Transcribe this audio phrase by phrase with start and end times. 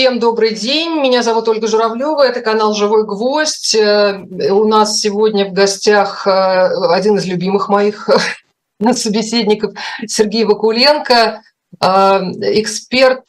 [0.00, 0.92] Всем добрый день.
[1.02, 2.22] Меня зовут Ольга Журавлева.
[2.22, 3.74] Это канал «Живой гвоздь».
[3.74, 8.08] Э, у нас сегодня в гостях э, один из любимых моих
[8.94, 9.74] собеседников
[10.06, 11.42] Сергей Вакуленко,
[11.78, 13.28] э, эксперт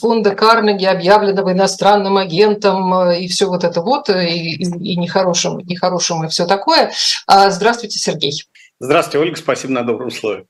[0.00, 6.28] фонда Карнеги, объявленного иностранным агентом и все вот это вот, и, и нехорошим, нехорошим и
[6.28, 6.90] все такое.
[7.28, 8.42] Здравствуйте, Сергей.
[8.80, 9.36] Здравствуйте, Ольга.
[9.36, 10.46] Спасибо на добром слове.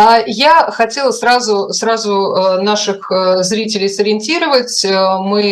[0.00, 4.84] А я хотела сразу, сразу э, наших э, зрителей сориентировать.
[4.84, 5.42] Э, мы,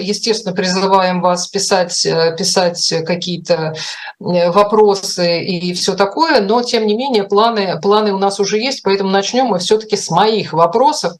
[0.00, 2.06] естественно, призываем вас писать,
[2.38, 3.74] писать какие-то
[4.18, 9.10] вопросы и все такое, но, тем не менее, планы, планы у нас уже есть, поэтому
[9.10, 11.12] начнем мы все-таки с моих вопросов.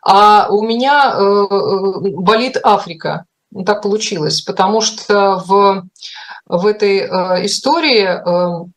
[0.00, 3.24] А у меня болит Африка.
[3.66, 5.82] Так получилось, потому что в,
[6.46, 7.00] в этой
[7.46, 8.70] истории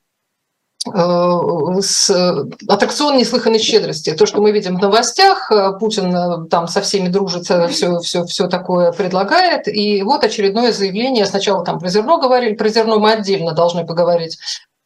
[0.86, 2.10] с
[2.68, 4.14] аттракцион неслыханной щедрости.
[4.14, 8.26] То, что мы видим в новостях, э, Путин э, там со всеми дружит, все, все,
[8.26, 9.68] все такое предлагает.
[9.68, 11.26] И вот очередное заявление.
[11.26, 14.38] Сначала там про зерно говорили, про зерно мы отдельно должны поговорить.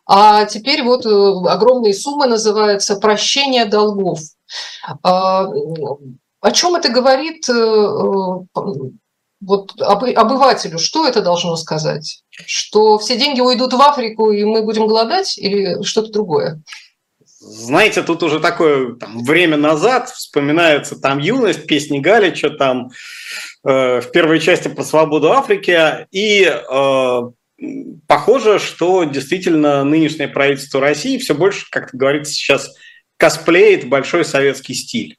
[0.05, 4.19] А теперь вот огромные суммы называются «прощение долгов».
[5.03, 5.47] А,
[6.41, 7.45] о чем это говорит
[9.41, 10.79] вот обывателю?
[10.79, 12.23] Что это должно сказать?
[12.45, 16.61] Что все деньги уйдут в Африку, и мы будем голодать, или что-то другое?
[17.41, 22.89] Знаете, тут уже такое там, время назад вспоминается там юность, песни Галича, там
[23.65, 27.21] э, в первой части про свободу Африки, и э,
[28.07, 32.75] похоже, что действительно нынешнее правительство России все больше, как говорится сейчас,
[33.15, 35.17] косплеит большой советский стиль.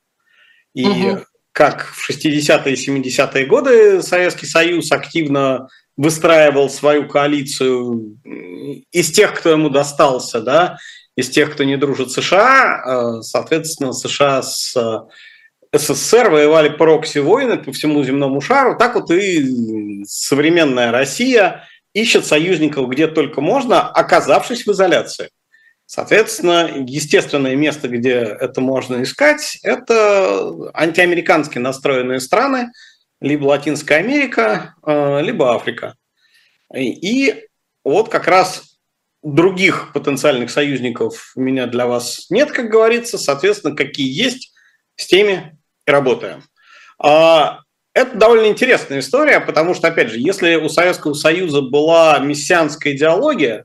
[0.74, 1.24] И угу.
[1.60, 8.16] Как в 60-е и 70-е годы Советский Союз активно выстраивал свою коалицию
[8.90, 10.78] из тех, кто ему достался, да,
[11.18, 17.72] из тех, кто не дружит США, э, соответственно, США с э, СССР воевали прокси-войны по
[17.72, 24.72] всему земному шару, так вот и современная Россия ищет союзников где только можно, оказавшись в
[24.72, 25.28] изоляции.
[25.92, 32.70] Соответственно, естественное место, где это можно искать, это антиамерикански настроенные страны,
[33.20, 35.96] либо Латинская Америка, э, либо Африка.
[36.72, 37.44] И
[37.82, 38.78] вот как раз
[39.24, 43.18] других потенциальных союзников у меня для вас нет, как говорится.
[43.18, 44.54] Соответственно, какие есть,
[44.94, 45.58] с теми
[45.88, 46.44] и работаем.
[47.02, 47.62] А,
[47.94, 53.64] это довольно интересная история, потому что, опять же, если у Советского Союза была мессианская идеология,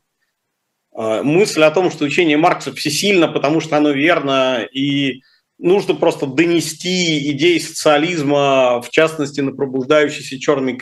[0.95, 5.21] мысль о том, что учение Маркса всесильно, потому что оно верно, и
[5.57, 10.79] нужно просто донести идеи социализма, в частности, на пробуждающийся черный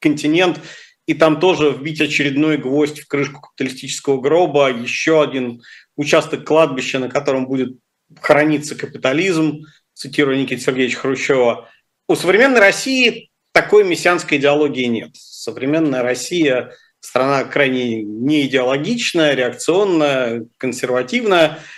[0.00, 0.60] континент,
[1.06, 5.62] и там тоже вбить очередной гвоздь в крышку капиталистического гроба, еще один
[5.96, 7.78] участок кладбища, на котором будет
[8.20, 9.62] храниться капитализм,
[9.94, 11.68] цитирую Никита Сергеевича Хрущева.
[12.08, 15.10] У современной России такой мессианской идеологии нет.
[15.14, 16.72] Современная Россия–
[17.06, 21.58] страна крайне неидеологичная, реакционная, консервативная–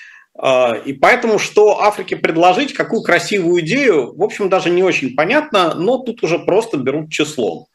[0.40, 5.74] а, и поэтому, что Африке предложить, какую красивую идею, в общем, даже не очень понятно,
[5.74, 7.66] но тут уже просто берут числом.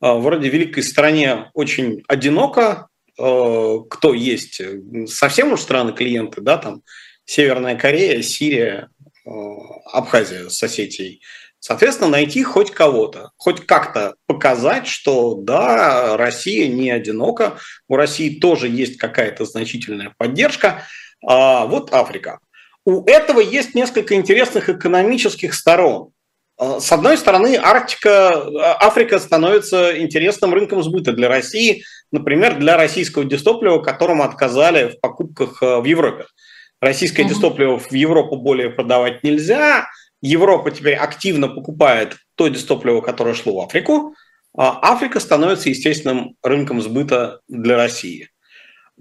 [0.00, 4.60] А, вроде великой стране очень одиноко, а, кто есть,
[5.06, 6.82] совсем уж страны клиенты, да, там
[7.24, 8.88] Северная Корея, Сирия,
[9.92, 11.20] Абхазия с Осетией.
[11.60, 18.66] Соответственно, найти хоть кого-то, хоть как-то показать, что да, Россия не одинока, у России тоже
[18.68, 20.82] есть какая-то значительная поддержка–
[21.26, 22.40] а, вот Африка.
[22.84, 26.10] У этого есть несколько интересных экономических сторон.
[26.58, 32.76] А, с одной стороны, Арктика, а, Африка становится интересным рынком сбыта для России, например, для
[32.76, 36.26] российского дистоплива, которому отказали в покупках в Европе.
[36.80, 37.28] Российское mm-hmm.
[37.28, 39.86] дистопливо в Европу более продавать нельзя.
[40.22, 44.14] Европа теперь активно покупает то дистопливо, которое шло в Африку.
[44.56, 48.28] Африка становится естественным рынком сбыта для России.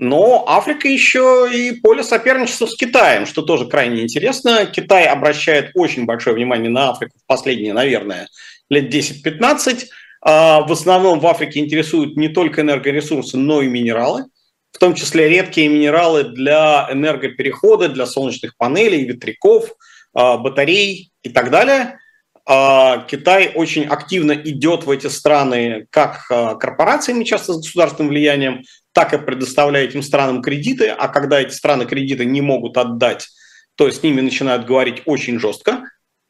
[0.02, 4.66] Но Африка еще и поле соперничества с Китаем, что тоже крайне интересно.
[4.66, 8.30] Китай обращает очень большое внимание на Африку в последние, наверное,
[8.69, 9.88] лет 10-15.
[10.21, 14.25] А, в основном в Африке интересуют не только энергоресурсы, но и минералы,
[14.71, 19.74] в том числе редкие минералы для энергоперехода, для солнечных панелей, ветряков, а,
[20.13, 22.00] батарей и так далее.
[22.45, 28.63] А, Китай очень активно идет в эти страны как корпорациями, часто с государственным влиянием,
[28.94, 33.27] так и предоставляя этим странам кредиты, а когда эти страны кредиты не могут отдать,
[33.75, 35.83] то с ними начинают говорить очень жестко,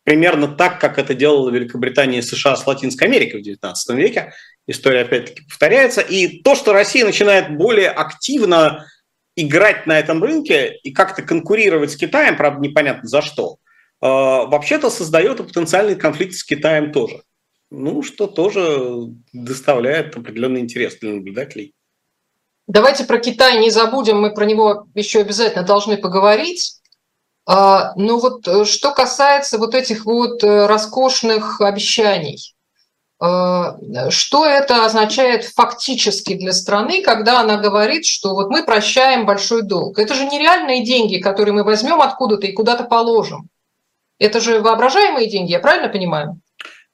[0.03, 4.33] примерно так, как это делала Великобритания и США с Латинской Америкой в XIX веке.
[4.67, 6.01] История опять-таки повторяется.
[6.01, 8.87] И то, что Россия начинает более активно
[9.35, 13.57] играть на этом рынке и как-то конкурировать с Китаем, правда, непонятно за что,
[14.01, 17.21] вообще-то создает и потенциальный конфликт с Китаем тоже.
[17.71, 21.73] ну, что тоже доставляет определенный интерес для наблюдателей.
[22.69, 26.79] Давайте про Китай не забудем, мы про него еще обязательно должны поговорить.
[27.47, 32.53] А, ну вот э, что касается вот этих вот э, роскошных обещаний,
[33.19, 33.75] а,
[34.11, 39.97] что это означает фактически для страны, когда она говорит, что вот мы прощаем большой долг?
[39.97, 43.49] Это же нереальные деньги, которые мы возьмем откуда-то и куда-то положим.
[44.19, 46.39] Это же воображаемые деньги, я правильно понимаю?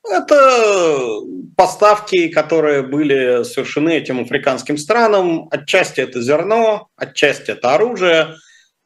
[0.07, 1.21] Это
[1.57, 5.47] поставки, которые были совершены этим африканским странам.
[5.49, 8.35] Отчасти это зерно, отчасти это оружие.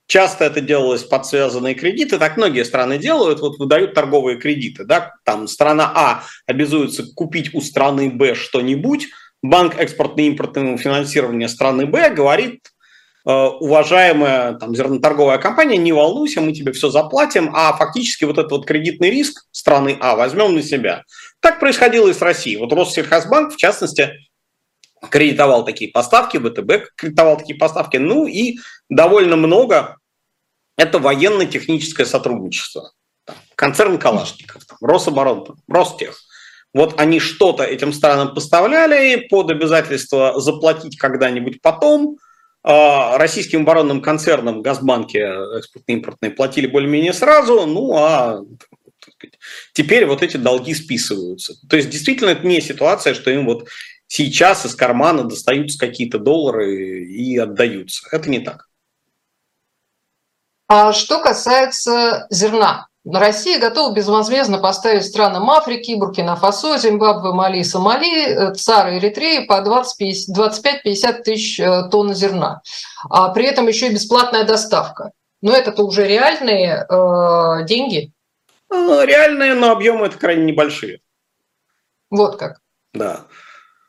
[0.07, 5.13] Часто это делалось под связанные кредиты, так многие страны делают, вот выдают торговые кредиты, да,
[5.23, 9.05] там страна А обязуется купить у страны Б что-нибудь,
[9.43, 12.71] банк экспортно-импортного финансирования страны Б говорит,
[13.29, 18.65] уважаемая там, зерноторговая компания, не волнуйся, мы тебе все заплатим, а фактически вот этот вот
[18.65, 21.03] кредитный риск страны А возьмем на себя.
[21.39, 22.57] Так происходило и с Россией.
[22.57, 24.11] Вот Россельхозбанк, в частности,
[25.09, 28.57] кредитовал такие поставки, ВТБ кредитовал такие поставки, ну и
[28.89, 29.97] довольно много
[30.77, 32.93] это военно-техническое сотрудничество.
[33.55, 36.17] Концерн Калашников, там, Рособорон, Ростех.
[36.73, 42.17] Вот они что-то этим странам поставляли под обязательство заплатить когда-нибудь потом.
[42.61, 45.17] А, российским оборонным концернам Газбанки
[45.57, 48.41] экспортно-импортные платили более-менее сразу, ну а
[49.73, 51.55] теперь вот эти долги списываются.
[51.69, 53.69] То есть действительно это не ситуация, что им вот
[54.07, 58.07] сейчас из кармана достаются какие-то доллары и отдаются.
[58.11, 58.67] Это не так.
[60.67, 68.53] А что касается зерна, Россия готова безвозмездно поставить странам Африки, Буркина-Фасо, Зимбабве, Мали, Сомали, э,
[68.53, 72.61] ЦАР и Эритреи по 25-50 тысяч э, тонн зерна.
[73.09, 75.11] А при этом еще и бесплатная доставка.
[75.41, 78.11] Но это-то уже реальные э, деньги.
[78.69, 80.99] Ну, реальные, но объемы это крайне небольшие.
[82.09, 82.59] Вот как.
[82.93, 83.21] Да.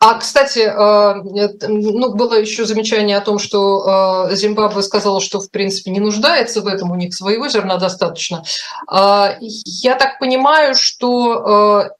[0.02, 5.50] А, кстати, э, ну, было еще замечание о том, что э, Зимбабве сказала, что, в
[5.50, 8.42] принципе, не нуждается в этом, у них своего зерна достаточно.
[8.88, 11.90] А, я так понимаю, что э,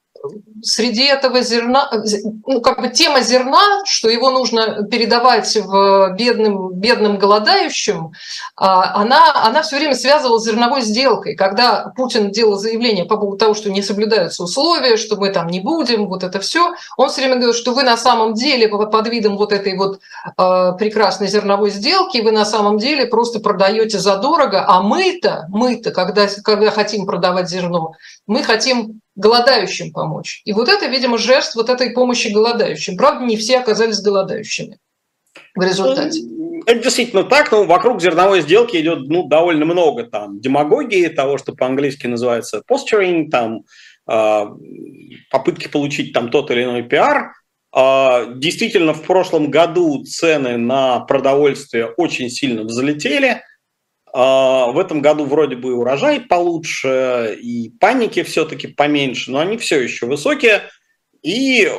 [0.63, 1.91] среди этого зерна,
[2.45, 8.11] ну, как бы тема зерна, что его нужно передавать в бедным, бедным голодающим,
[8.55, 11.35] а, она, она все время связывалась с зерновой сделкой.
[11.35, 15.59] Когда Путин делал заявление по поводу того, что не соблюдаются условия, что мы там не
[15.59, 19.37] будем, вот это все, он все время говорил, что вы на самом деле под видом
[19.37, 19.99] вот этой вот
[20.37, 26.27] а, прекрасной зерновой сделки, вы на самом деле просто продаете задорого, а мы-то, мы-то, когда,
[26.43, 27.93] когда хотим продавать зерно,
[28.27, 30.41] мы хотим голодающим помочь.
[30.45, 32.97] И вот это, видимо, жест вот этой помощи голодающим.
[32.97, 34.77] Правда, не все оказались голодающими
[35.55, 36.21] в результате.
[36.65, 41.53] Это действительно так, но вокруг зерновой сделки идет ну, довольно много там демагогии, того, что
[41.53, 43.63] по-английски называется posturing, там
[44.07, 44.45] э,
[45.31, 47.33] попытки получить там тот или иной пиар.
[47.75, 53.50] Э, действительно, в прошлом году цены на продовольствие очень сильно взлетели– а,
[54.13, 60.05] в этом году вроде бы урожай получше, и паники все-таки поменьше, но они все еще
[60.05, 60.63] высокие.
[61.21, 61.71] И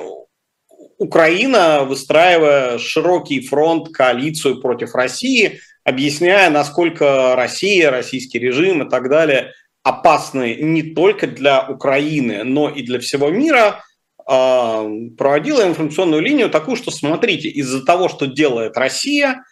[0.99, 9.53] Украина, выстраивая широкий фронт, коалицию против России, объясняя, насколько Россия, российский режим и так далее
[9.83, 13.85] опасны не только для Украины, но и для всего мира,
[14.25, 14.89] а,
[15.19, 19.45] проводила информационную линию такую, что смотрите, из-за того, что делает Россия–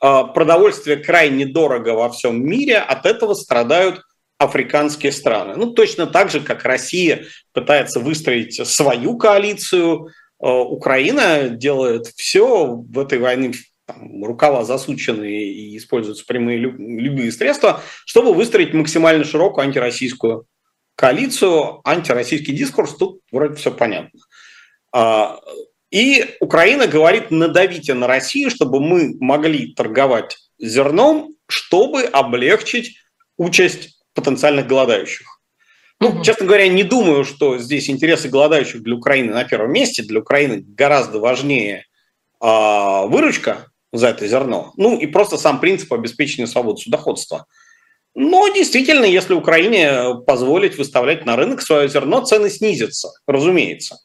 [0.00, 4.02] продовольствие крайне дорого во всем мире, от этого страдают
[4.40, 5.54] африканские страны.
[5.56, 10.08] Ну, точно так же, как Россия пытается выстроить свою коалицию,
[10.40, 13.52] а, Украина делает все в этой войне,
[13.84, 20.46] там, рукава засученные и используются прямые любые средства, чтобы выстроить максимально широкую антироссийскую
[20.94, 24.20] коалицию, антироссийский дискурс, тут вроде все понятно.
[25.90, 32.96] И Украина говорит, надавите на Россию, чтобы мы могли торговать зерном, чтобы облегчить
[33.36, 35.26] участь потенциальных голодающих.
[35.98, 40.02] Ну, честно говоря, не думаю, что здесь интересы голодающих для Украины на первом месте.
[40.02, 41.84] Для Украины гораздо важнее
[42.40, 42.46] э,
[43.06, 44.72] выручка за это зерно.
[44.76, 47.46] Ну и просто сам принцип обеспечения свободы судоходства.
[48.14, 53.98] Но действительно, если Украине позволить выставлять на рынок свое зерно, цены снизятся, разумеется.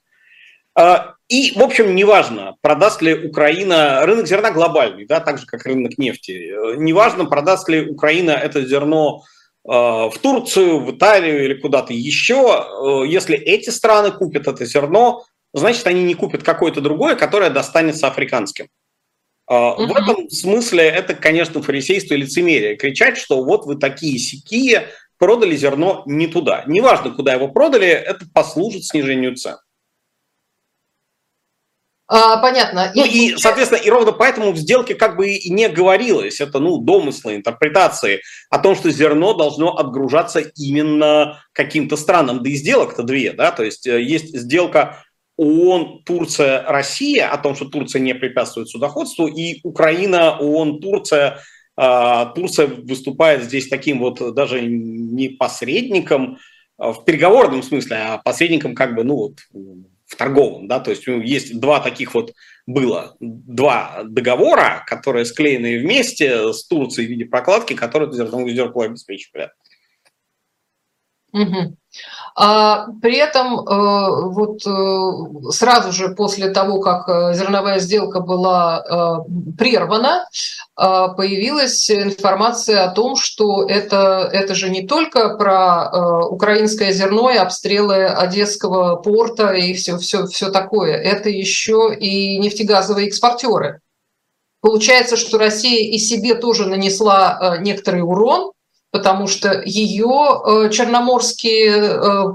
[0.75, 5.65] А, и, в общем, неважно, продаст ли Украина, рынок зерна глобальный, да, так же, как
[5.65, 6.53] рынок нефти.
[6.77, 9.23] Неважно, продаст ли Украина это зерно
[9.67, 12.53] а, в Турцию, в Италию или куда-то еще.
[12.53, 18.07] А, если эти страны купят это зерно, значит, они не купят какое-то другое, которое достанется
[18.07, 18.67] африканским.
[19.47, 19.75] Uh-huh.
[19.77, 22.77] В этом смысле это, конечно, фарисейство и лицемерие.
[22.77, 24.87] Кричать, что вот вы такие сякие,
[25.19, 26.63] продали зерно не туда.
[26.65, 29.57] Неважно, куда его продали, это послужит снижению цен.
[32.07, 32.91] А, понятно.
[32.93, 36.59] Ну и, и, соответственно, и ровно поэтому в сделке как бы и не говорилось, это,
[36.59, 38.21] ну, домыслы, интерпретации
[38.51, 42.43] о том, что зерно должно отгружаться именно каким-то странам.
[42.43, 45.03] Да и сделок-то две, да, то есть э, есть сделка
[45.37, 51.39] ООН, Турция, Россия о том, что Турция не препятствует судоходству, и Украина, ООН, Турция.
[51.77, 56.37] А, Турция выступает здесь таким вот даже не посредником
[56.77, 59.39] а, в переговорном смысле, а посредником как бы, ну вот,
[60.15, 62.33] в торговом, да, то есть ну, есть два таких вот
[62.65, 69.51] было, два договора, которые склеены вместе с Турцией в виде прокладки, которые зерновую сделку обеспечивали.
[71.33, 71.77] Угу.
[72.37, 79.23] А при этом э, вот э, сразу же после того, как э, зерновая сделка была
[79.57, 80.27] прервана,
[80.75, 88.05] появилась информация о том, что это, это же не только про украинское зерно и обстрелы
[88.05, 93.79] Одесского порта и все, все, все такое, это еще и нефтегазовые экспортеры.
[94.59, 98.51] Получается, что Россия и себе тоже нанесла некоторый урон,
[98.95, 102.25] потому что ее э, черноморские э,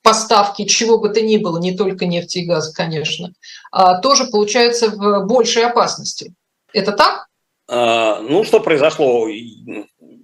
[0.00, 3.32] поставки, чего бы то ни было, не только нефти и газа, конечно,
[3.72, 6.36] а, тоже получаются в большей опасности.
[6.72, 7.26] Это так?
[7.68, 9.26] А, ну, что произошло?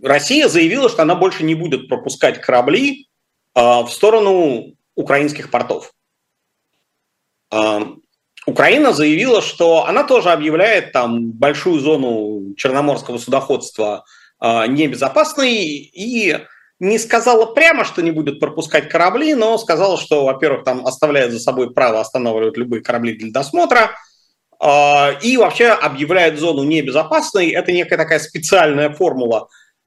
[0.01, 3.09] Россия заявила, что она больше не будет пропускать корабли
[3.55, 5.93] а, в сторону украинских портов.
[8.47, 14.05] Украина заявила, что она тоже объявляет там большую зону черноморского судоходства–
[14.43, 16.37] небезопасной и
[16.83, 21.39] не сказала прямо, что не будет пропускать корабли, но сказала, что, во-первых, там оставляет за
[21.39, 23.93] собой право останавливать любые корабли для досмотра,
[24.59, 27.51] а, и вообще объявляет зону небезопасной.
[27.51, 29.47] Это некая такая специальная формула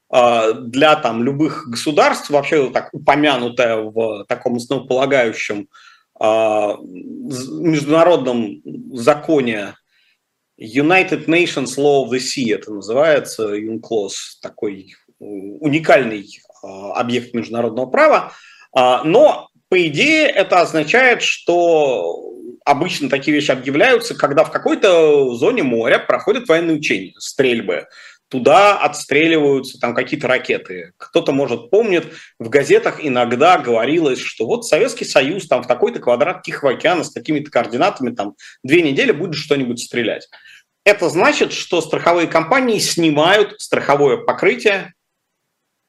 [0.10, 5.68] а, для там любых государств, вообще так упомянутая в таком основополагающем
[6.18, 8.62] международном
[8.94, 9.74] законе
[10.60, 16.28] United Nations Law of the Sea это называется, UNCLOS, такой уникальный
[16.64, 18.34] а, объект международного права.
[18.74, 22.34] А, но, по идее, это означает, что
[22.66, 27.88] обычно такие вещи объявляются, когда в какой-то зоне моря проходят военные учения, стрельбы.
[28.30, 30.94] Туда отстреливаются там какие-то ракеты.
[30.98, 36.42] Кто-то, может, помнит, в газетах иногда говорилось, что вот Советский Союз там в такой-то квадрат
[36.44, 40.28] Тихого океана с такими-то координатами там две недели будет что-нибудь стрелять.
[40.84, 44.94] Это значит, что страховые компании снимают страховое покрытие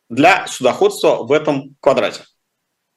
[0.09, 2.23] для судоходства в этом квадрате.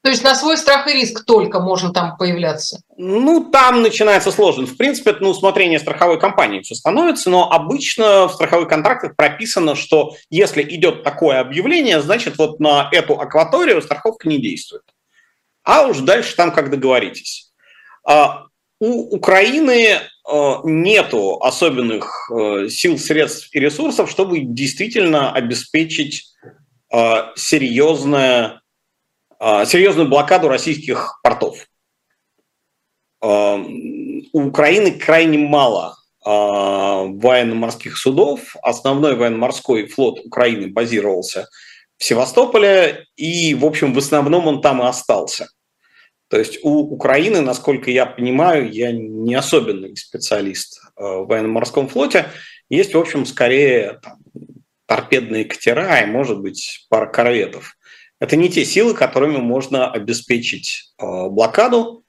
[0.01, 2.81] То есть на свой страх и риск только можно там появляться?
[2.97, 4.65] Ну, там начинается сложно.
[4.65, 9.75] В принципе, это на усмотрение страховой компании все становится, но обычно в страховых контрактах прописано,
[9.75, 14.83] что если идет такое объявление, значит, вот на эту акваторию страховка не действует.
[15.63, 17.51] А уж дальше там как договоритесь.
[18.07, 18.45] А
[18.79, 19.99] у Украины
[20.31, 26.27] Э, нету особенных э, сил, средств и ресурсов, чтобы действительно обеспечить
[26.93, 28.58] э, серьезное,
[29.39, 31.65] серьезную блокаду российских портов.
[33.21, 33.67] У
[34.33, 38.55] Украины крайне мало военно-морских судов.
[38.61, 41.47] Основной военно-морской флот Украины базировался
[41.97, 45.49] в Севастополе, и, в общем, в основном он там и остался–
[46.29, 52.27] то есть у Украины, насколько я понимаю, я не особенный специалист в военно-морском флоте,
[52.69, 54.19] есть, в общем, скорее там,
[54.85, 57.75] торпедные катера и, может быть, пара корветов.
[58.19, 62.03] Это не те силы, которыми можно обеспечить э, блокаду.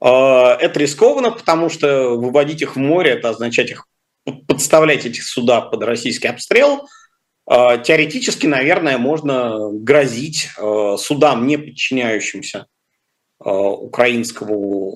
[0.00, 3.88] Э, это рискованно, потому что выводить их в море, это означать их
[4.46, 6.88] подставлять эти суда под российский обстрел.
[7.50, 10.50] Э, теоретически, наверное, можно грозить
[10.98, 12.66] судам, не подчиняющимся
[13.38, 14.94] украинскому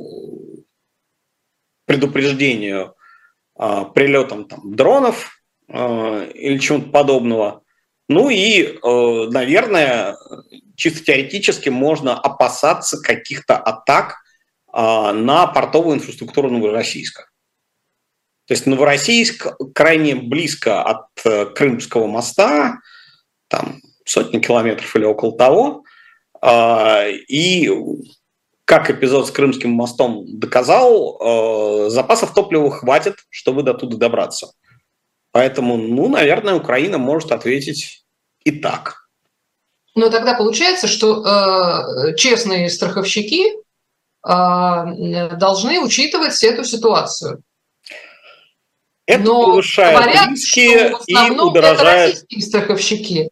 [1.85, 2.95] предупреждению
[3.55, 7.63] прилетом там, дронов или чего-то подобного.
[8.13, 10.17] Ну и, наверное,
[10.75, 14.17] чисто теоретически можно опасаться каких-то атак
[14.73, 17.29] на портовую инфраструктуру Новороссийска.
[18.49, 22.81] То есть Новороссийск крайне близко от Крымского моста,
[23.47, 25.85] там сотни километров или около того,
[27.29, 27.71] и
[28.65, 34.53] как эпизод с Крымским мостом доказал, э, запасов топлива хватит, чтобы до туда добраться.
[35.33, 38.00] Поэтому, ну, наверное, Украина может ответить
[38.51, 39.09] и так.
[39.95, 47.43] Но тогда получается, что э, честные страховщики э, должны учитывать эту ситуацию.
[49.07, 52.25] Это Но повышает говорят, риски и удорожает...
[52.31, 53.29] Это страховщики.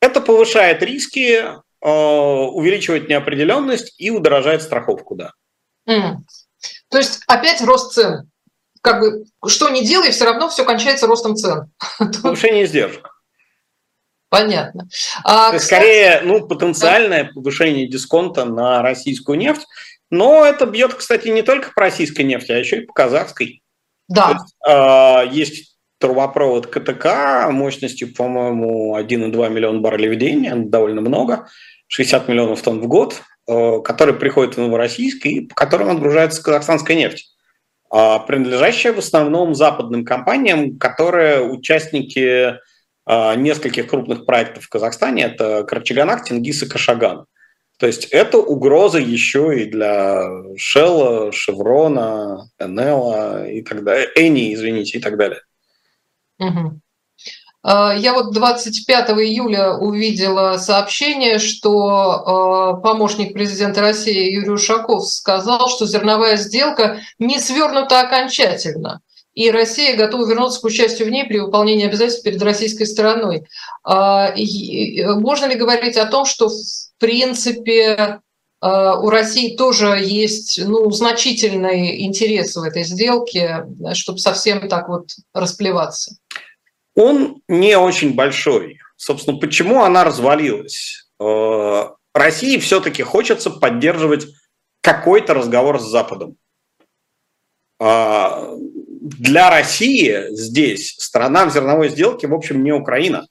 [0.00, 1.44] Это повышает риски,
[1.84, 5.32] Э, увеличивает неопределенность и удорожает страховку, да.
[5.88, 6.18] Mm.
[6.88, 8.30] То есть опять рост цен.
[8.82, 11.70] Как бы что ни делай, все равно все кончается ростом цен.
[12.22, 13.08] Повышение издержек.
[14.28, 14.88] Понятно.
[15.24, 15.64] А, кстати...
[15.64, 19.66] Скорее, ну, потенциальное повышение дисконта на российскую нефть,
[20.10, 23.62] но это бьет, кстати, не только по российской нефти, а еще и по казахской.
[24.08, 24.30] Да.
[24.30, 31.48] есть, э, есть трубопровод КТК мощностью, по-моему, 1,2 миллиона баррелей в день, это довольно много,
[31.86, 36.96] 60 миллионов тонн в год, э, который приходит в Новороссийск и по которым отгружается казахстанская
[36.96, 37.31] нефть,
[38.26, 42.58] принадлежащая в основном западным компаниям, которые участники
[43.04, 45.24] а, нескольких крупных проектов в Казахстане.
[45.24, 47.26] Это Карчаганак, Тенгиз и Кашаган.
[47.78, 50.24] То есть это угроза еще и для
[50.56, 54.08] Шелла, Шеврона, Энела и так далее.
[54.14, 55.40] Эни, извините, и так далее.
[56.38, 56.80] Угу.
[57.64, 65.86] Я вот 25 июля увидела сообщение, что а, помощник президента России Юрий Ушаков сказал, что
[65.86, 69.00] зерновая сделка не свернута окончательно
[69.34, 73.46] и Россия готова вернуться к участию в ней при выполнении обязательств перед российской стороной.
[73.84, 76.54] А, можно ли говорить о том, что в
[76.98, 78.20] принципе
[78.60, 86.14] у России тоже есть ну, значительный интерес в этой сделке, чтобы совсем так вот расплеваться?
[86.94, 88.78] Он не очень большой.
[88.96, 91.08] Собственно, почему она развалилась?
[91.18, 94.26] А, России все-таки хочется поддерживать
[94.80, 96.36] какой-то разговор с Западом
[99.02, 103.26] для России здесь страна в зерновой сделке, в общем, не Украина.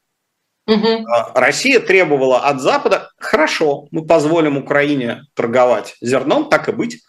[0.68, 1.06] Угу.
[1.34, 7.02] Россия требовала от Запада, хорошо, мы позволим Украине торговать зерном, так и быть,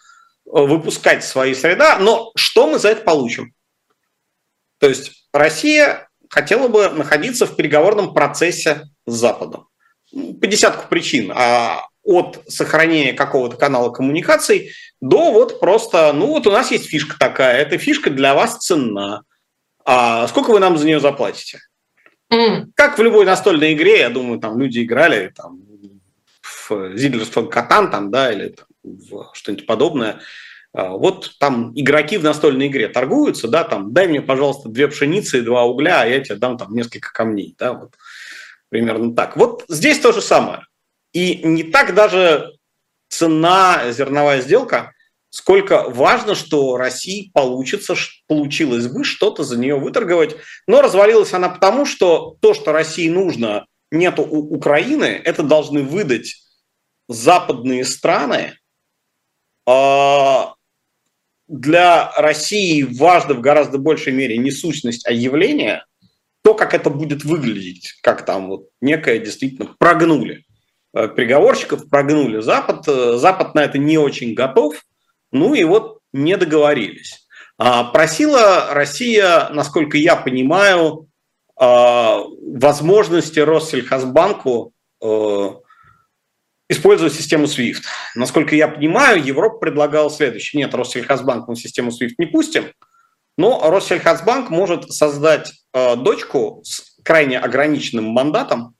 [0.45, 3.53] выпускать свои среда, но что мы за это получим?
[4.79, 9.67] То есть Россия хотела бы находиться в переговорном процессе с Западом.
[10.11, 11.31] По десятку причин.
[11.35, 17.17] А от сохранения какого-то канала коммуникаций до вот просто, ну вот у нас есть фишка
[17.19, 19.23] такая, эта фишка для вас ценна.
[19.85, 21.59] А сколько вы нам за нее заплатите?
[22.31, 22.71] Mm.
[22.75, 25.61] Как в любой настольной игре, я думаю, там люди играли там,
[26.41, 30.19] в Зидлерс Катан там, да, или там, в что-нибудь подобное.
[30.73, 35.39] А, вот там игроки в настольной игре торгуются, да, там, дай мне, пожалуйста, две пшеницы
[35.39, 37.93] и два угля, а я тебе дам там несколько камней, да, вот
[38.69, 39.37] примерно так.
[39.37, 40.65] Вот здесь то же самое.
[41.13, 42.53] И не так даже
[43.07, 44.93] цена зерновая сделка,
[45.29, 47.93] сколько важно, что России получится,
[48.27, 50.35] получилось бы что-то за нее выторговать.
[50.65, 56.35] Но развалилась она потому, что то, что России нужно, нету у Украины, это должны выдать
[57.07, 58.57] западные страны.
[61.47, 65.85] Для России важно в гораздо большей мере не сущность, а явление,
[66.43, 70.45] то, как это будет выглядеть, как там вот некое действительно прогнули.
[70.93, 72.87] Э, переговорщиков прогнули Запад.
[72.87, 74.75] Э, Запад на это не очень готов.
[75.31, 77.27] Ну и вот не договорились.
[77.57, 81.07] А, просила Россия, насколько я понимаю,
[81.55, 85.49] а, возможности Россельхозбанку э,
[86.73, 87.83] использовать систему SWIFT.
[88.15, 90.61] Насколько я понимаю, Европа предлагала следующее.
[90.61, 92.71] Нет, Россельхозбанк мы систему SWIFT не пустим,
[93.37, 98.75] но Россельхозбанк может создать дочку с крайне ограниченным мандатом,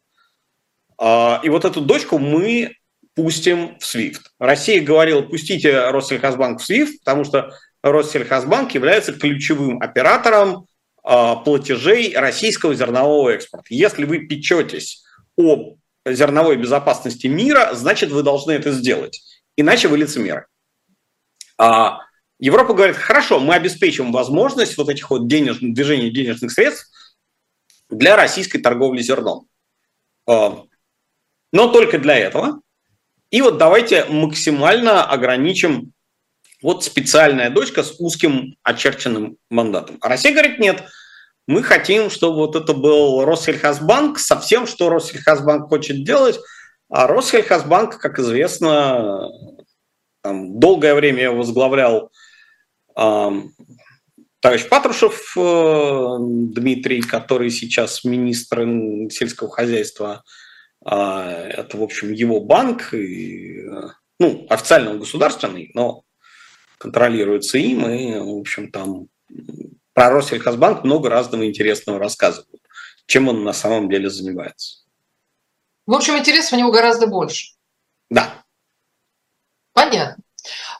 [0.97, 2.75] а, и вот эту дочку мы
[3.15, 4.21] пустим в SWIFT.
[4.39, 7.51] Россия говорила, пустите Россельхозбанк в SWIFT, потому что
[7.83, 10.67] Россельхозбанк является ключевым оператором
[11.03, 13.67] а, платежей российского зернового экспорта.
[13.69, 15.03] Если вы печетесь
[15.35, 15.75] о
[16.05, 19.21] зерновой безопасности мира, значит, вы должны это сделать.
[19.55, 20.47] Иначе вы лицемеры.
[21.57, 21.99] А,
[22.39, 26.89] Европа говорит, хорошо, мы обеспечим возможность вот этих вот денежных, движения денежных средств
[27.89, 29.47] для российской торговли зерном
[31.53, 32.61] но только для этого.
[33.29, 35.93] И вот давайте максимально ограничим
[36.61, 39.97] вот специальная дочка с узким очерченным мандатом.
[40.01, 40.83] А Россия говорит, нет,
[41.47, 46.39] мы хотим, чтобы вот это был Россельхозбанк со всем, что Россельхозбанк хочет делать.
[46.89, 49.29] А Россельхозбанк, как известно,
[50.21, 52.11] там, долгое время возглавлял
[52.97, 53.31] э,
[54.39, 60.23] товарищ Патрушев э, Дмитрий, который сейчас министр сельского хозяйства
[60.85, 63.63] а, это, в общем, его банк, и,
[64.19, 66.03] ну, официально он государственный, но
[66.77, 69.07] контролируется им, и, в общем, там
[69.93, 72.61] про Россельхозбанк много разного интересного рассказывают,
[73.05, 74.83] чем он на самом деле занимается.
[75.85, 77.53] В общем, интерес у него гораздо больше.
[78.09, 78.33] Да.
[79.73, 80.23] Понятно.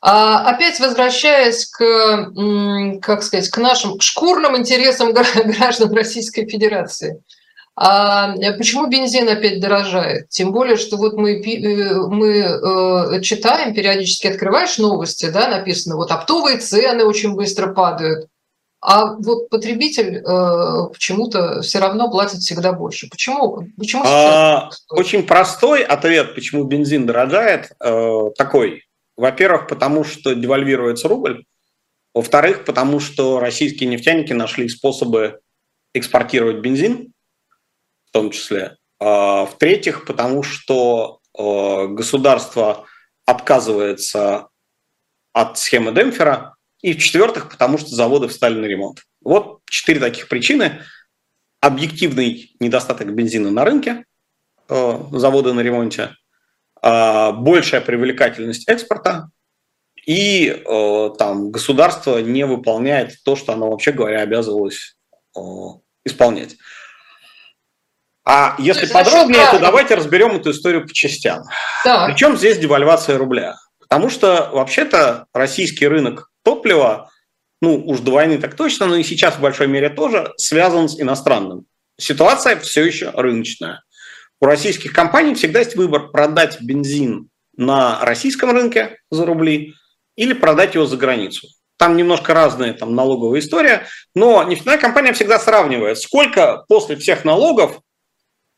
[0.01, 7.23] А, опять возвращаясь к, как сказать, к нашим шкурным интересам граждан Российской Федерации.
[7.75, 10.29] А почему бензин опять дорожает?
[10.29, 11.41] Тем более, что вот мы,
[12.09, 18.27] мы читаем, периодически открываешь новости, да, написано, вот оптовые цены очень быстро падают.
[18.85, 23.07] А вот потребитель э, почему-то все равно платит всегда больше.
[23.09, 23.65] Почему?
[23.77, 28.83] Почему а, очень простой ответ, почему бензин дорожает, э, такой.
[29.15, 31.45] Во-первых, потому что девальвируется рубль.
[32.13, 35.39] Во-вторых, потому что российские нефтяники нашли способы
[35.93, 37.13] экспортировать бензин,
[38.09, 38.75] в том числе.
[38.99, 42.85] А, в-третьих, потому что э, государство
[43.25, 44.49] отказывается
[45.31, 46.52] от схемы демпфера,
[46.83, 49.03] и в-четвертых, потому что заводы встали на ремонт.
[49.23, 50.83] Вот четыре таких причины.
[51.61, 54.03] Объективный недостаток бензина на рынке,
[54.67, 56.15] э, заводы на ремонте,
[56.81, 59.29] э, большая привлекательность экспорта
[60.05, 64.97] и э, там государство не выполняет то, что оно вообще говоря обязывалось
[66.05, 66.57] исполнять.
[68.25, 71.43] А если подробнее, то давайте разберем эту историю по частям.
[71.83, 72.05] Да.
[72.05, 73.55] Причем здесь девальвация рубля?
[73.79, 77.09] Потому что вообще-то российский рынок топлива,
[77.61, 80.99] ну уж до войны так точно, но и сейчас в большой мере тоже, связан с
[80.99, 81.65] иностранным.
[81.99, 83.83] Ситуация все еще рыночная.
[84.41, 89.73] У российских компаний всегда есть выбор продать бензин на российском рынке за рубли
[90.15, 91.47] или продать его за границу.
[91.77, 97.79] Там немножко разная там, налоговая история, но нефтяная компания всегда сравнивает, сколько после всех налогов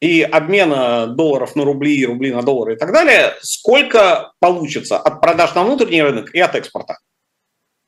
[0.01, 5.55] и обмена долларов на рубли, рубли на доллары и так далее, сколько получится от продаж
[5.55, 6.97] на внутренний рынок и от экспорта.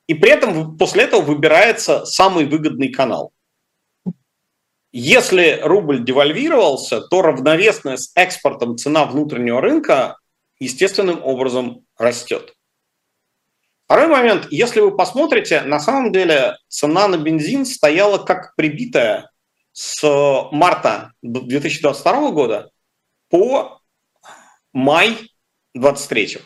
[0.08, 3.34] И при этом после этого выбирается самый выгодный канал.
[4.94, 10.18] Если рубль девальвировался, то равновесная с экспортом цена внутреннего рынка
[10.60, 12.54] естественным образом растет.
[13.86, 19.30] Второй момент, если вы посмотрите, на самом деле цена на бензин стояла как прибитая
[19.74, 20.02] с
[20.52, 22.72] марта 2022 года
[23.30, 23.82] по
[24.74, 25.10] май
[25.74, 26.40] 2023.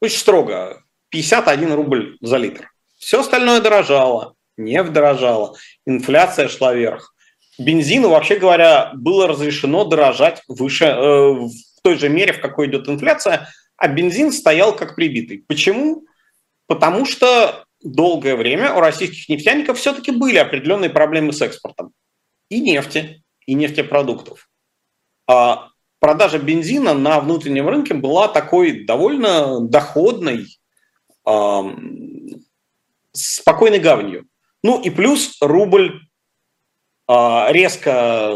[0.00, 2.72] Очень строго, 51 рубль за литр.
[3.06, 5.54] Все остальное дорожало, нефть дорожала,
[5.86, 7.14] инфляция шла вверх.
[7.56, 11.52] Бензину, вообще говоря, было разрешено дорожать выше, э, в
[11.84, 15.44] той же мере, в какой идет инфляция, а бензин стоял как прибитый.
[15.46, 16.04] Почему?
[16.66, 21.92] Потому что долгое время у российских нефтяников все-таки были определенные проблемы с экспортом.
[22.48, 24.50] И нефти, и нефтепродуктов.
[25.28, 25.68] А
[26.00, 30.46] продажа бензина на внутреннем рынке была такой довольно доходной,
[33.16, 34.26] спокойной гаванью.
[34.62, 36.00] Ну и плюс рубль
[37.08, 38.34] а, резко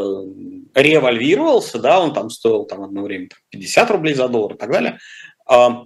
[0.74, 4.98] револьвировался, да, он там стоил там одно время 50 рублей за доллар и так далее.
[5.46, 5.84] А,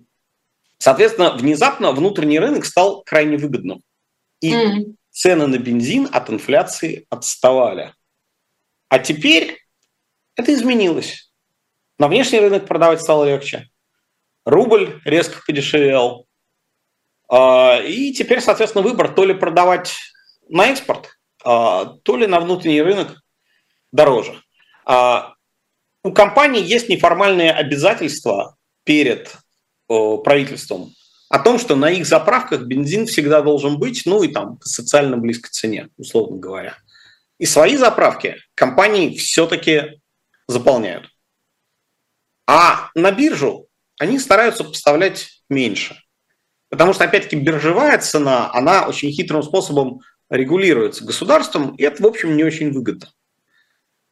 [0.78, 3.82] соответственно, внезапно внутренний рынок стал крайне выгодным.
[4.40, 4.94] И mm.
[5.10, 7.94] цены на бензин от инфляции отставали.
[8.88, 9.58] А теперь
[10.36, 11.32] это изменилось.
[11.98, 13.70] На внешний рынок продавать стало легче.
[14.44, 16.26] Рубль резко подешевел.
[17.36, 19.96] А, и теперь, соответственно, выбор то ли продавать
[20.48, 23.20] на экспорт, а, то ли на внутренний рынок
[23.90, 24.40] дороже.
[24.84, 25.34] А,
[26.04, 29.36] у компании есть неформальные обязательства перед
[29.88, 30.92] правительством
[31.28, 35.16] о том, что на их заправках бензин всегда должен быть, ну и там по социально
[35.16, 36.76] близкой цене, условно говоря.
[37.38, 40.00] И свои заправки компании все-таки
[40.46, 41.10] заполняют.
[42.46, 43.66] А на биржу
[43.98, 46.03] они стараются поставлять меньше.
[46.74, 52.36] Потому что, опять-таки, биржевая цена, она очень хитрым способом регулируется государством, и это, в общем,
[52.36, 53.10] не очень выгодно.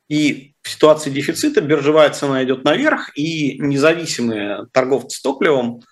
[0.09, 5.83] И в ситуации дефицита биржевая цена идет наверх, и независимые торговцы топливом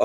[0.00, 0.04] э,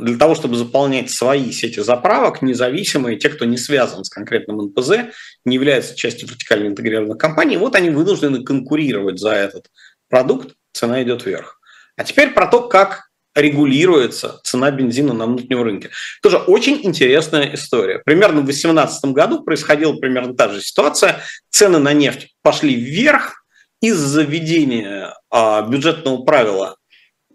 [0.00, 5.12] для того, чтобы заполнять свои сети заправок, независимые, те, кто не связан с конкретным НПЗ,
[5.44, 9.66] не являются частью вертикально интегрированных компаний, вот они вынуждены конкурировать за этот
[10.08, 11.60] продукт, цена идет вверх.
[11.94, 13.05] А теперь про то, как
[13.36, 15.90] регулируется цена бензина на внутреннем рынке.
[16.22, 18.00] Тоже очень интересная история.
[18.04, 21.20] Примерно в 2018 году происходила примерно та же ситуация.
[21.50, 23.44] Цены на нефть пошли вверх
[23.82, 26.76] из-за введения а, бюджетного правила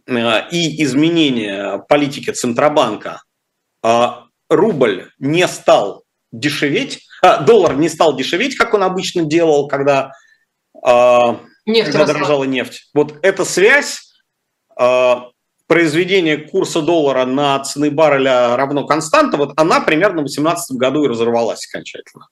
[0.09, 3.21] а, и изменения политики Центробанка.
[3.83, 7.05] А, рубль не стал дешеветь,
[7.41, 10.13] доллар не стал дешеветь, как он обычно делал, когда,
[10.73, 12.89] нефть когда дорожала нефть.
[12.93, 14.15] Вот эта связь
[15.71, 21.07] произведение курса доллара на цены барреля равно константа, вот она примерно в 2018 году и
[21.07, 22.27] разорвалась окончательно.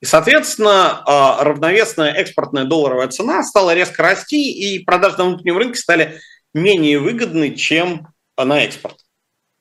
[0.00, 5.78] И, соответственно, а, равновесная экспортная долларовая цена стала резко расти, и продажи на внутреннем рынке
[5.78, 6.18] стали
[6.52, 8.96] менее выгодны, чем на экспорт.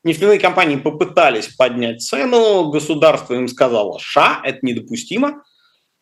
[0.04, 5.44] Нефтяные компании попытались поднять цену, государство им сказало, ша, это недопустимо,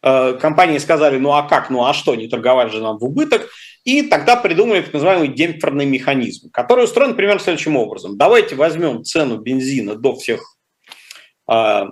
[0.01, 3.49] компании сказали, ну а как, ну а что, не торговать же нам в убыток.
[3.87, 8.17] И тогда придумали так называемый демпферный механизм, который устроен примерно следующим образом.
[8.17, 10.57] Давайте возьмем цену бензина до всех
[11.49, 11.83] э,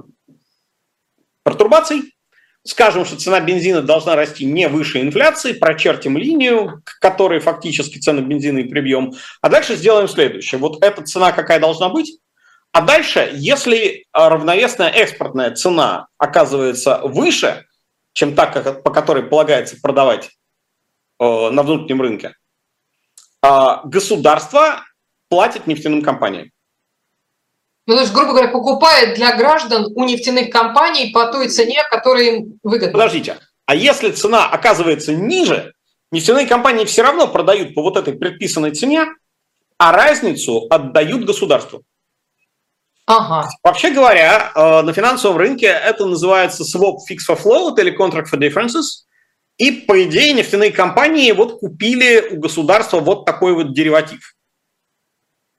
[1.45, 2.13] пертурбаций,
[2.63, 8.23] скажем, что цена бензина должна расти не выше инфляции, прочертим линию, к которой фактически цену
[8.23, 10.59] бензина и прибьем, а дальше сделаем следующее.
[10.59, 12.19] Вот эта цена какая должна быть,
[12.73, 17.63] а дальше, если равновесная экспортная цена оказывается выше,
[18.11, 20.31] чем та, по которой полагается продавать
[21.19, 22.33] на внутреннем рынке,
[23.41, 24.83] а государство
[25.29, 26.51] платит нефтяным компаниям.
[27.87, 32.23] Ну, то есть, грубо говоря, покупает для граждан у нефтяных компаний по той цене, которая
[32.23, 32.93] им выгодна.
[32.93, 35.73] Подождите, а если цена оказывается ниже,
[36.11, 39.05] нефтяные компании все равно продают по вот этой предписанной цене,
[39.77, 41.83] а разницу отдают государству.
[43.07, 43.49] Ага.
[43.63, 48.39] Вообще говоря, э, на финансовом рынке это называется swap fix for float или contract for
[48.39, 49.04] differences.
[49.57, 54.35] И, по идее, нефтяные компании вот купили у государства вот такой вот дериватив.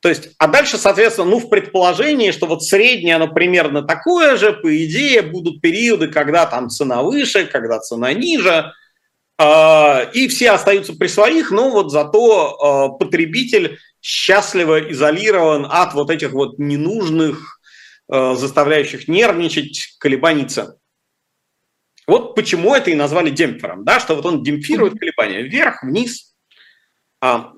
[0.00, 4.52] То есть, а дальше, соответственно, ну, в предположении, что вот среднее, оно примерно такое же,
[4.52, 8.72] по идее, будут периоды, когда там цена выше, когда цена ниже,
[9.38, 16.10] э, и все остаются при своих, но вот зато э, потребитель счастливо изолирован от вот
[16.10, 17.58] этих вот ненужных,
[18.12, 20.74] э, заставляющих нервничать колебаний цен.
[22.06, 26.34] Вот почему это и назвали демпфером, да, что вот он демпфирует колебания вверх, вниз.
[27.20, 27.52] А,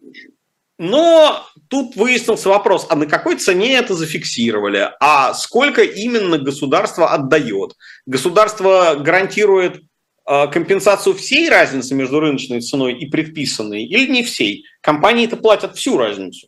[0.78, 7.74] но тут выяснился вопрос, а на какой цене это зафиксировали, а сколько именно государство отдает.
[8.06, 9.82] Государство гарантирует
[10.26, 14.64] э, компенсацию всей разницы между рыночной ценой и предписанной или не всей.
[14.80, 16.46] Компании-то платят всю разницу.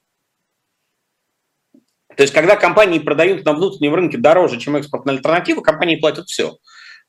[2.17, 6.57] То есть, когда компании продают на внутреннем рынке дороже, чем экспортная альтернатива, компании платят все.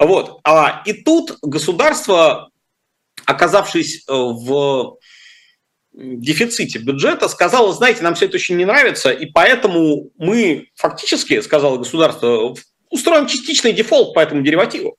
[0.01, 0.39] Вот.
[0.43, 2.49] А, и тут государство,
[3.25, 4.97] оказавшись э, в
[5.93, 11.77] дефиците бюджета, сказала, знаете, нам все это очень не нравится, и поэтому мы фактически, сказала
[11.77, 12.55] государство,
[12.89, 14.97] устроим частичный дефолт по этому деривативу.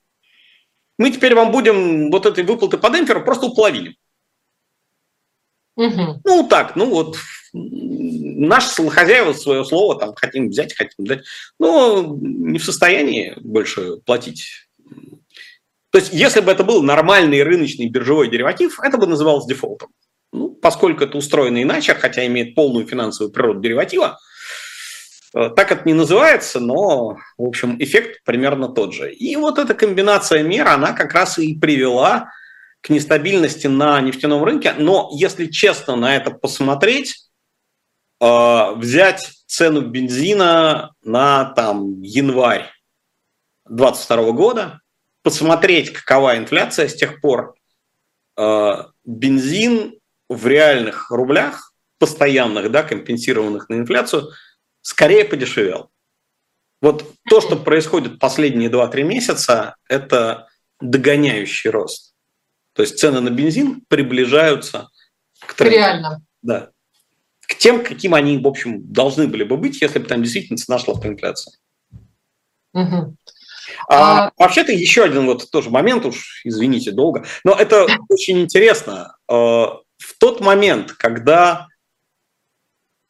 [0.97, 3.95] Мы теперь вам будем вот этой выплаты по демпферу просто уполовиним.
[5.75, 6.21] Угу.
[6.23, 7.17] Ну, так, ну вот,
[7.51, 11.25] наши хозяева свое слово там хотим взять, хотим дать,
[11.59, 14.69] но не в состоянии больше платить.
[15.93, 19.91] То есть, если бы это был нормальный рыночный биржевой дериватив, это бы называлось дефолтом.
[20.31, 24.17] Ну, поскольку это устроено иначе, хотя имеет полную финансовую природу дериватива,
[25.35, 29.13] э, так это не называется, но, в общем, эффект примерно тот же.
[29.13, 32.31] И вот эта комбинация мер, она как раз и привела
[32.81, 34.73] к нестабильности на нефтяном рынке.
[34.75, 37.29] Но, если честно на это посмотреть,
[38.19, 42.71] э, взять цену бензина на там, январь
[43.69, 44.79] 2022 года,
[45.23, 47.55] посмотреть, какова инфляция с тех пор,
[48.37, 54.31] э, бензин в реальных рублях, постоянных, да, компенсированных на инфляцию,
[54.81, 55.89] скорее подешевел.
[56.81, 60.47] Вот то, что происходит последние 2-3 месяца, это
[60.81, 62.13] догоняющий рост.
[62.73, 64.89] То есть цены на бензин приближаются
[65.39, 65.77] к тренду.
[65.77, 66.25] Реально.
[66.41, 66.71] Да.
[67.47, 70.79] К тем, каким они, в общем, должны были бы быть, если бы там действительно цена
[70.79, 71.53] шла по инфляции.
[72.73, 73.15] Угу.
[73.87, 74.31] А, а...
[74.37, 79.17] Вообще-то еще один вот тоже момент, уж извините, долго, но это очень интересно.
[79.27, 81.67] А, в тот момент, когда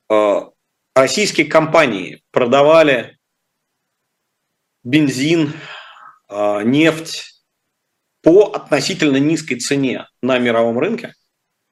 [0.09, 0.41] э,
[0.95, 3.17] российские компании продавали
[4.83, 5.53] бензин,
[6.29, 7.43] э, нефть
[8.21, 11.13] по относительно низкой цене на мировом рынке,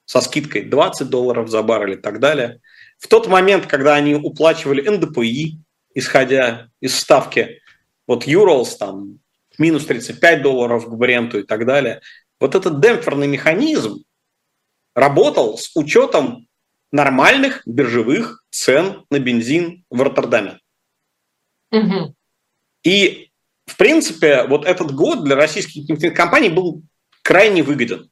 [0.05, 2.59] со скидкой 20 долларов за баррель и так далее,
[2.97, 5.59] в тот момент, когда они уплачивали НДПИ,
[5.93, 7.60] исходя из ставки,
[8.11, 9.19] вот Urals там
[9.57, 12.01] минус 35 долларов к Бренту и так далее,
[12.41, 14.03] вот этот демпферный механизм,
[14.93, 16.45] работал с учетом
[16.91, 20.59] нормальных биржевых цен на бензин в Роттердаме.
[21.71, 22.13] Угу.
[22.83, 23.31] И,
[23.65, 26.83] в принципе, вот этот год для российских компаний был
[27.21, 28.11] крайне выгоден.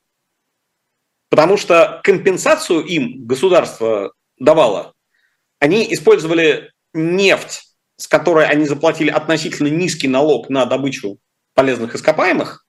[1.29, 4.93] Потому что компенсацию им государство давало.
[5.59, 7.68] Они использовали нефть,
[7.99, 11.19] с которой они заплатили относительно низкий налог на добычу
[11.53, 12.65] полезных ископаемых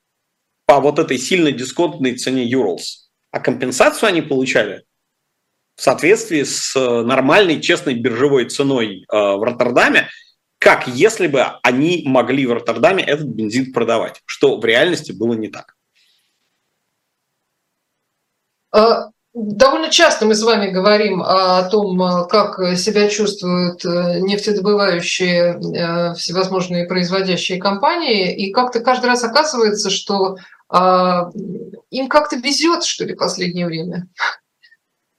[0.67, 4.85] по вот этой сильно дисконтной цене Urals а компенсацию они получали
[5.77, 10.09] в соответствии с э, нормальной, честной биржевой ценой э, в Роттердаме,
[10.59, 15.49] как если бы они могли в Роттердаме этот бензин продавать, что в реальности было не
[15.49, 15.77] так.
[19.41, 27.59] Э, довольно часто мы с вами говорим о том, как себя чувствуют нефтедобывающие всевозможные производящие
[27.59, 30.37] компании, и как-то каждый раз оказывается, что
[31.91, 34.07] им как-то везет, что ли, в последнее время.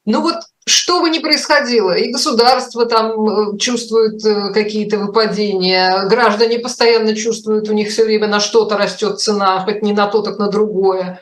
[0.05, 4.21] Ну вот что бы ни происходило, и государство там чувствует
[4.53, 9.93] какие-то выпадения, граждане постоянно чувствуют, у них все время на что-то растет цена, хоть не
[9.93, 11.19] на то, так на другое.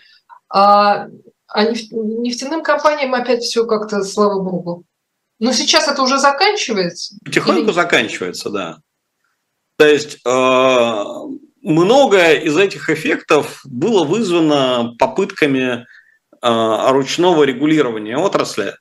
[1.51, 4.85] А, нефтяным компаниям опять все как-то, слава богу.
[5.39, 7.15] Но сейчас это уже заканчивается?
[7.25, 7.71] Потихоньку Или...
[7.71, 8.77] заканчивается, да.
[9.77, 11.03] То есть э,
[11.61, 15.87] многое из этих эффектов было вызвано попытками
[16.41, 18.75] э, ручного регулирования отрасли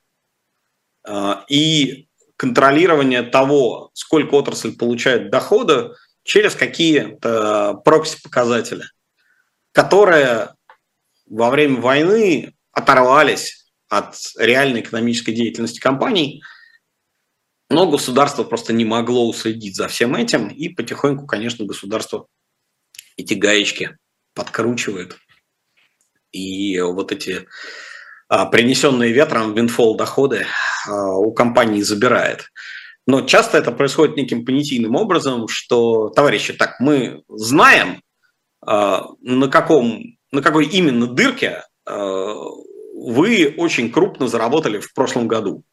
[1.07, 8.83] э, и контролирования того, сколько отрасль получает дохода через какие-то прокси-показатели,
[9.71, 10.53] которые
[11.25, 16.43] во время войны оторвались от реальной экономической деятельности компаний,
[17.69, 22.27] но государство просто не могло уследить за всем этим, и потихоньку, конечно, государство
[23.17, 23.97] эти гаечки
[24.33, 25.17] подкручивает.
[26.31, 27.47] И вот эти
[28.27, 30.45] а, принесенные ветром винфол доходы
[30.87, 32.51] а, у компании забирает.
[33.07, 38.01] Но часто это происходит неким понятийным образом, что, товарищи, так, мы знаем,
[38.61, 45.63] а, на, каком, на какой именно дырке вы очень крупно заработали в прошлом году.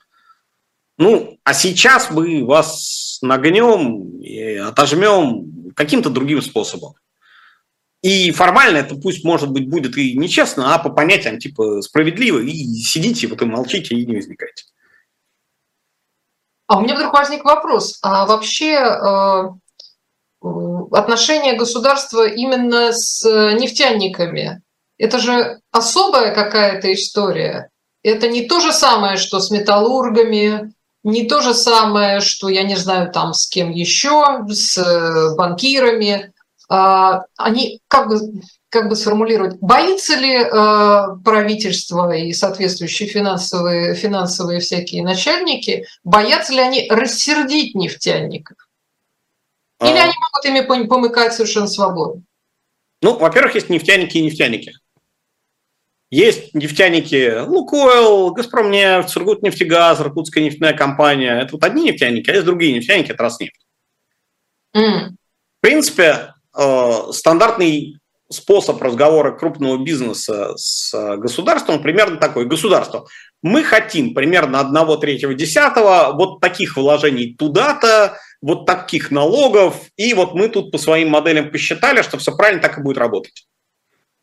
[0.99, 6.95] Ну, а сейчас мы вас нагнем и отожмем каким-то другим способом.
[8.03, 12.53] И формально это пусть, может быть, будет и нечестно, а по понятиям типа справедливо, и
[12.53, 14.65] сидите, вот и молчите, и не возникайте.
[16.67, 17.99] А у меня вдруг возник вопрос.
[18.03, 19.43] А вообще э,
[20.93, 24.63] отношения государства именно с нефтяниками,
[24.99, 27.71] это же особая какая-то история.
[28.03, 32.77] Это не то же самое, что с металлургами, не то же самое, что, я не
[32.77, 36.33] знаю, там с кем еще, с э, банкирами.
[36.69, 38.19] А, они, как бы,
[38.71, 46.61] как бы сформулировать, боится ли э, правительство и соответствующие финансовые, финансовые всякие начальники, боятся ли
[46.61, 48.57] они рассердить нефтяников?
[49.81, 50.05] Или а...
[50.05, 52.23] они могут ими помыкать совершенно свободно?
[53.03, 54.73] Ну, во-первых, есть нефтяники и нефтяники.
[56.11, 61.41] Есть нефтяники Лукойл, Газпромнефть, Сургутнефтегаз, Иркутская нефтяная компания.
[61.41, 63.67] Это вот одни нефтяники, а есть другие нефтяники, это Роснефть.
[64.77, 65.11] Mm.
[65.59, 67.99] В принципе, э, стандартный
[68.31, 72.47] способ разговора крупного бизнеса с государством примерно такой.
[72.47, 73.07] Государство,
[73.43, 80.35] мы хотим примерно одного третьего десятого вот таких вложений туда-то, вот таких налогов, и вот
[80.35, 83.47] мы тут по своим моделям посчитали, что все правильно так и будет работать.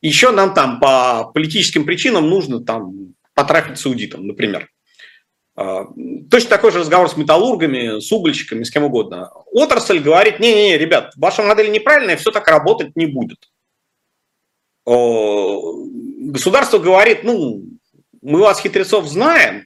[0.04, 4.70] Еще нам там по политическим причинам нужно там потрафить саудитам, например.
[5.56, 5.86] А,
[6.30, 9.32] точно такой же разговор с металлургами, с угольщиками, с кем угодно.
[9.54, 13.50] Отрасль говорит, не-не-не, ребят, ваша модель неправильная, все так работать не будет.
[14.86, 17.64] Государство говорит, ну,
[18.22, 19.66] мы вас, хитрецов, знаем,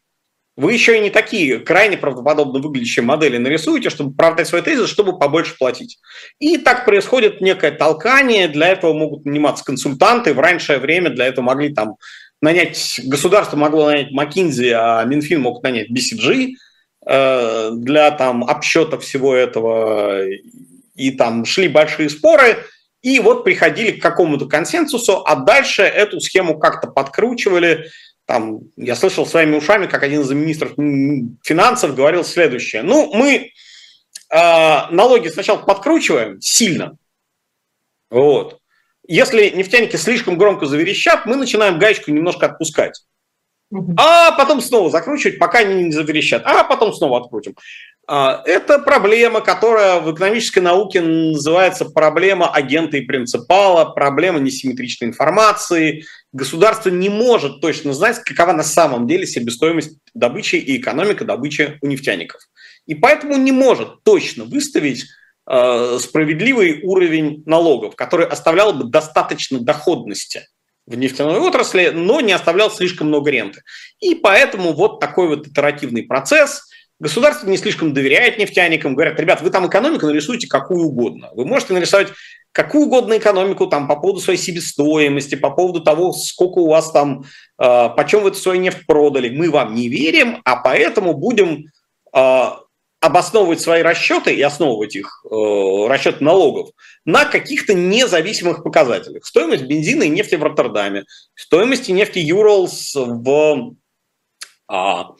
[0.57, 5.17] вы еще и не такие крайне правдоподобно выглядящие модели нарисуете, чтобы оправдать свой тезис, чтобы
[5.17, 5.99] побольше платить.
[6.39, 11.45] И так происходит некое толкание, для этого могут наниматься консультанты, в раньшее время для этого
[11.45, 11.97] могли там
[12.41, 16.53] нанять, государство могло нанять McKinsey, а Минфин мог нанять BCG
[17.05, 20.25] э, для там обсчета всего этого,
[20.95, 22.65] и там шли большие споры,
[23.03, 27.85] и вот приходили к какому-то консенсусу, а дальше эту схему как-то подкручивали,
[28.27, 30.73] там, я слышал своими ушами, как один из министров
[31.43, 32.83] финансов говорил следующее.
[32.83, 33.53] Ну, мы
[34.29, 36.97] э, налоги сначала подкручиваем сильно.
[38.09, 38.59] Вот.
[39.07, 43.01] Если нефтяники слишком громко заверещат, мы начинаем гаечку немножко отпускать.
[43.97, 46.43] А потом снова закручивать, пока они не заверещат.
[46.45, 47.55] А потом снова открутим.
[48.09, 56.05] А, это проблема, которая в экономической науке называется проблема агента и принципала, проблема несимметричной информации.
[56.31, 61.87] Государство не может точно знать, какова на самом деле себестоимость добычи и экономика добычи у
[61.87, 62.39] нефтяников.
[62.85, 65.03] И поэтому не может точно выставить
[65.45, 70.47] э, справедливый уровень налогов, который оставлял бы достаточно доходности
[70.85, 73.63] в нефтяной отрасли, но не оставлял слишком много ренты.
[73.99, 76.63] И поэтому вот такой вот итеративный процесс–
[76.99, 81.29] Государство не слишком доверяет нефтяникам, говорят, ребят, вы там экономику нарисуйте какую угодно.
[81.33, 82.09] Вы можете нарисовать
[82.51, 87.25] какую угодно экономику там по поводу своей себестоимости, по поводу того, сколько у вас там,
[87.61, 89.29] э, почем вы эту свою нефть продали.
[89.29, 91.65] Мы вам не верим, а поэтому будем
[92.15, 92.49] э,
[92.99, 96.69] обосновывать свои расчеты и основывать их, э, расчет налогов,
[97.05, 99.23] на каких-то независимых показателях.
[99.25, 103.75] Стоимость бензина и нефти в Роттердаме, стоимость нефти Юралс в
[104.67, 105.11] а,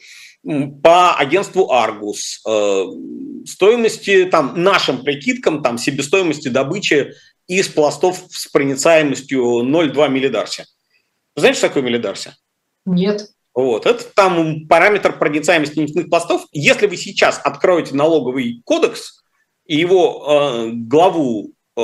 [0.44, 7.14] по агентству Argus э, стоимости, там, нашим прикидкам, там, себестоимости добычи
[7.46, 10.64] из пластов с проницаемостью 0,2 миллидарси.
[11.34, 12.32] Знаете, что такое миллидарси?
[12.84, 13.30] Нет.
[13.54, 13.86] Вот.
[13.86, 16.46] Это там параметр проницаемости нефтяных пластов.
[16.52, 19.24] Если вы сейчас откроете налоговый кодекс
[19.66, 21.80] и его э, главу э,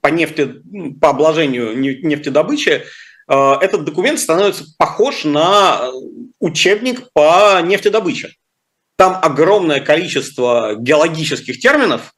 [0.00, 0.62] по, нефти,
[1.00, 2.84] по обложению нефтедобычи,
[3.28, 5.90] э, этот документ становится похож на
[6.40, 8.34] учебник по нефтедобыче.
[8.96, 12.14] Там огромное количество геологических терминов,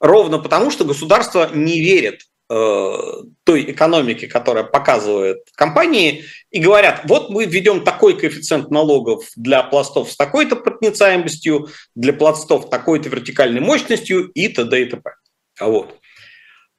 [0.00, 2.96] ровно потому, что государство не верит э,
[3.44, 10.12] той экономике, которая показывает компании, и говорят, вот мы введем такой коэффициент налогов для пластов
[10.12, 14.82] с такой-то проницаемостью, для пластов такой-то вертикальной мощностью и т.д.
[14.82, 15.14] и т.п.
[15.60, 15.98] Вот.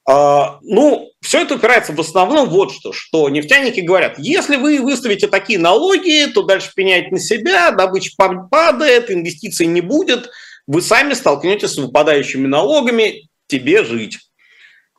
[0.05, 5.27] А, ну, все это упирается в основном вот что, что нефтяники говорят, если вы выставите
[5.27, 10.29] такие налоги, то дальше пеняете на себя, добыча падает, инвестиций не будет,
[10.67, 14.19] вы сами столкнетесь с выпадающими налогами, тебе жить.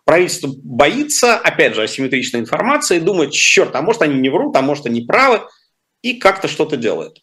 [0.07, 4.87] Правительство боится, опять же, асимметричной информации, думает, черт, а может они не врут, а может
[4.87, 5.43] они правы,
[6.03, 7.19] и как-то что-то делает.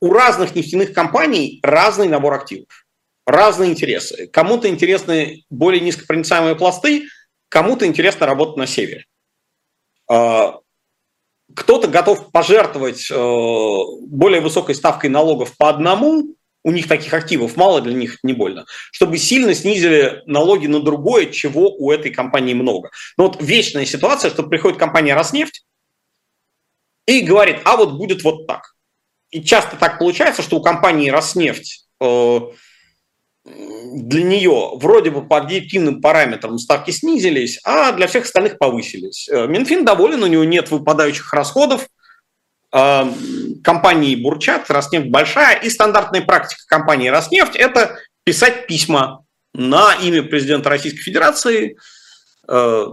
[0.00, 2.86] У разных нефтяных компаний разный набор активов,
[3.26, 4.26] разные интересы.
[4.26, 7.04] Кому-то интересны более низкопроницаемые пласты–
[7.52, 9.04] Кому-то интересно работать на севере.
[10.10, 10.60] А,
[11.54, 16.34] кто-то готов пожертвовать э, более высокой ставкой налогов по одному,
[16.64, 21.26] у них таких активов мало, для них не больно, чтобы сильно снизили налоги на другое,
[21.26, 22.90] чего у этой компании много.
[23.18, 25.66] Но вот вечная ситуация, что приходит компания «Роснефть»
[27.06, 28.72] и говорит, а вот будет вот так.
[29.28, 32.40] И часто так получается, что у компании «Роснефть» э,
[33.44, 39.28] для нее вроде бы по объективным параметрам ставки снизились, а для всех остальных повысились.
[39.28, 41.88] Э, Минфин доволен, у него нет выпадающих расходов,
[42.72, 43.04] э,
[43.64, 49.24] компании бурчат, Роснефть большая, и стандартная практика компании Роснефть– это писать письма
[49.54, 51.76] на имя президента Российской Федерации
[52.46, 52.86] э,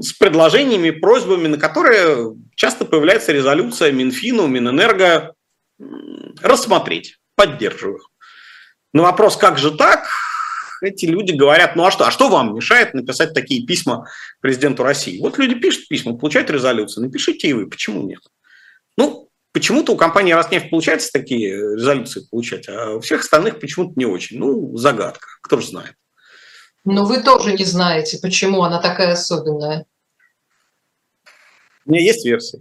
[0.00, 5.32] с предложениями, просьбами, на которые часто появляется резолюция Минфину, Минэнерго
[6.42, 8.10] рассмотреть, поддерживаю их.
[8.92, 10.08] На вопрос, как же так,
[10.82, 14.06] эти люди говорят, ну а что, а что вам мешает написать такие письма
[14.40, 15.20] президенту России?
[15.20, 18.20] Вот люди пишут письма, получают резолюцию, напишите и вы, почему нет?
[18.96, 24.06] Ну, почему-то у компании «Роснефть» получается такие резолюции получать, а у всех остальных почему-то не
[24.06, 24.38] очень.
[24.38, 25.94] Ну, загадка, кто же знает.
[26.84, 29.86] Но вы тоже не знаете, почему она такая особенная.
[31.84, 32.60] У меня есть версия.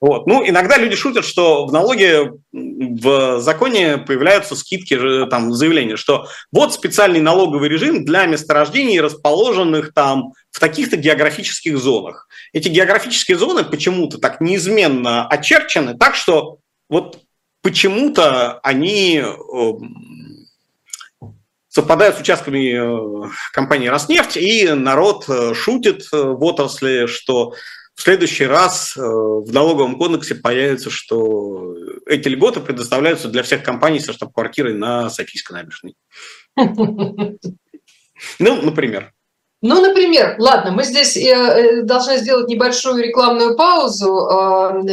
[0.00, 0.26] Вот.
[0.26, 6.74] Ну, иногда люди шутят, что в налоге в законе появляются скидки, там заявления, что вот
[6.74, 12.28] специальный налоговый режим для месторождений, расположенных там в таких-то географических зонах.
[12.52, 16.58] Эти географические зоны почему-то так неизменно очерчены, так что
[16.90, 17.20] вот
[17.62, 19.96] почему-то они эм,
[21.68, 27.54] совпадают с участками э, компании «Роснефть», и народ э, шутит э, в отрасли, что
[27.96, 31.74] в следующий раз э, в налоговом кодексе появится, что
[32.04, 35.96] эти льготы предоставляются для всех компаний со штаб-квартирой на Софийской набережной.
[38.38, 39.12] Ну, например.
[39.60, 44.28] Ну, например, ладно, мы здесь э, э, должны сделать небольшую рекламную паузу.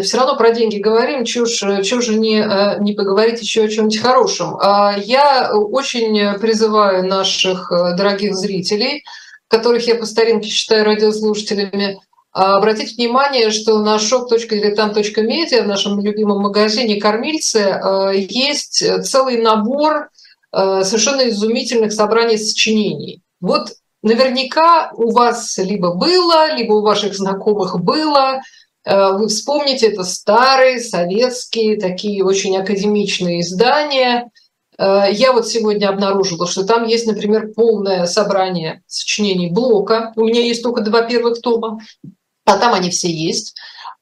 [0.02, 2.46] Все равно про деньги говорим, чушь, чушь не,
[2.82, 4.58] не поговорить еще о чем-нибудь хорошем.
[5.04, 9.04] Я очень призываю наших дорогих зрителей,
[9.48, 12.00] которых я по старинке считаю радиослушателями,
[12.34, 20.10] обратите внимание, что на shop.diletant.media, в нашем любимом магазине «Кормильцы», а, есть целый набор
[20.52, 23.22] а, совершенно изумительных собраний сочинений.
[23.40, 28.42] Вот наверняка у вас либо было, либо у ваших знакомых было,
[28.86, 34.30] вы вспомните, это старые советские, такие очень академичные издания.
[34.78, 40.12] Я вот сегодня обнаружила, что там есть, например, полное собрание сочинений Блока.
[40.18, 41.80] У меня есть только два первых тома
[42.46, 43.56] а там они все есть.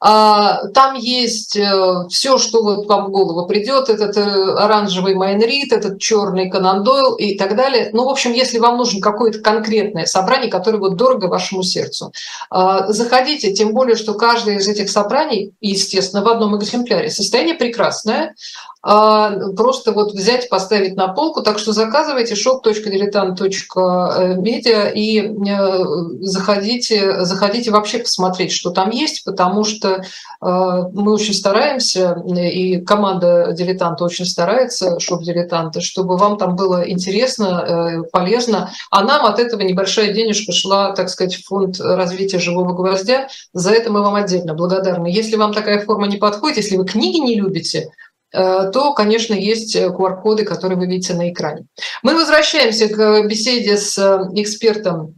[0.03, 5.71] А, там есть э, все, что вот вам в голову придет, этот э, оранжевый Майнрид,
[5.71, 7.91] этот черный Конан Дойл и так далее.
[7.93, 12.13] Ну, в общем, если вам нужно какое-то конкретное собрание, которое вот дорого вашему сердцу,
[12.49, 17.11] а, заходите, тем более, что каждое из этих собраний, естественно, в одном экземпляре.
[17.11, 18.33] Состояние прекрасное,
[18.81, 21.43] просто вот взять, поставить на полку.
[21.43, 25.83] Так что заказывайте shop.diletant.media и э,
[26.21, 30.01] заходите, заходите вообще посмотреть, что там есть, потому что э,
[30.41, 38.01] мы очень стараемся, и команда дилетанта очень старается, шоп-дилетанта, чтобы вам там было интересно, э,
[38.11, 43.27] полезно, а нам от этого небольшая денежка шла, так сказать, в фонд развития живого гвоздя.
[43.53, 45.05] За это мы вам отдельно благодарны.
[45.07, 47.91] Если вам такая форма не подходит, если вы книги не любите,
[48.31, 51.65] то, конечно, есть QR-коды, которые вы видите на экране.
[52.03, 53.97] Мы возвращаемся к беседе с
[54.35, 55.15] экспертом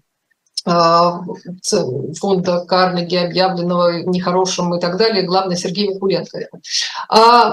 [0.66, 6.48] фонда Карнеги, объявленного нехорошим и так далее, главное, Сергей Вакуленко.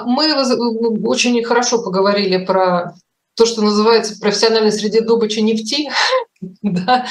[0.06, 0.32] Мы
[1.04, 2.94] очень хорошо поговорили про
[3.40, 5.88] то, что называется в профессиональной среде добыча нефти.
[6.62, 7.06] да?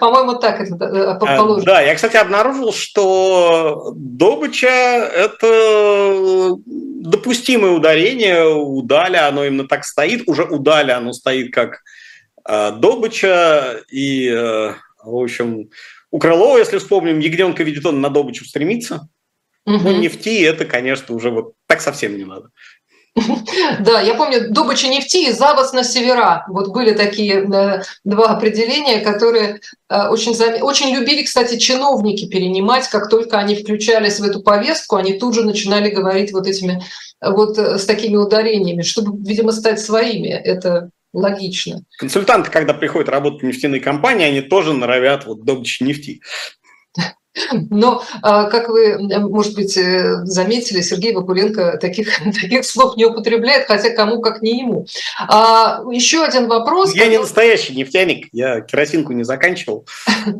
[0.00, 1.66] По-моему, так это э, положено.
[1.66, 6.56] Да, я, кстати, обнаружил, что добыча– это
[7.04, 8.46] допустимое ударение.
[8.46, 10.22] У Даля оно именно так стоит.
[10.26, 11.82] Уже у Даля оно стоит как
[12.48, 13.82] э, добыча.
[13.90, 14.74] И, э,
[15.04, 15.70] в общем,
[16.10, 19.08] у Крылова, если вспомним, ягненка видит он на добычу стремится.
[19.66, 19.78] Угу.
[19.78, 22.50] Ну, нефти это, конечно, уже вот так совсем не надо.
[23.80, 26.44] Да, я помню, добыча нефти и завоз на севера.
[26.48, 27.44] Вот были такие
[28.04, 32.88] два определения, которые э, очень, очень любили, кстати, чиновники перенимать.
[32.88, 36.82] Как только они включались в эту повестку, они тут же начинали говорить вот этими
[37.20, 40.28] вот э, с такими ударениями, чтобы, видимо, стать своими.
[40.28, 41.82] Это логично.
[41.98, 46.20] Консультанты, когда приходят работать в нефтяные компании, они тоже норовят вот добычу нефти.
[47.70, 53.66] Но, а, как вы, может быть, э, заметили, Сергей Вакуленко таких, таких слов не употребляет,
[53.66, 54.86] хотя кому как не ему.
[55.28, 56.90] А, еще один вопрос.
[56.90, 57.10] Я который...
[57.10, 59.86] не настоящий нефтяник, я керосинку не заканчивал.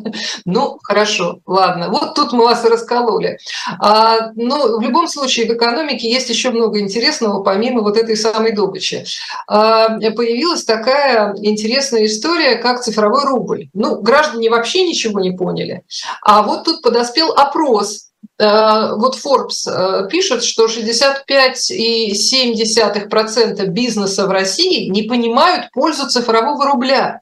[0.44, 1.88] Ну, хорошо, ладно.
[1.88, 3.38] Вот тут мы вас и раскололи.
[3.80, 8.52] А, ну, в любом случае, в экономике есть еще много интересного, помимо вот этой самой
[8.52, 9.04] добычи.
[9.46, 13.68] Появилась такая интересная история, как цифровой рубль.
[13.72, 15.82] Ну, граждане вообще ничего не поняли.
[16.22, 18.12] А вот тут подоспел опрос.
[18.38, 27.20] Э, вот Forbes э, пишет, что 65,7% бизнеса в России не понимают пользу цифрового рубля.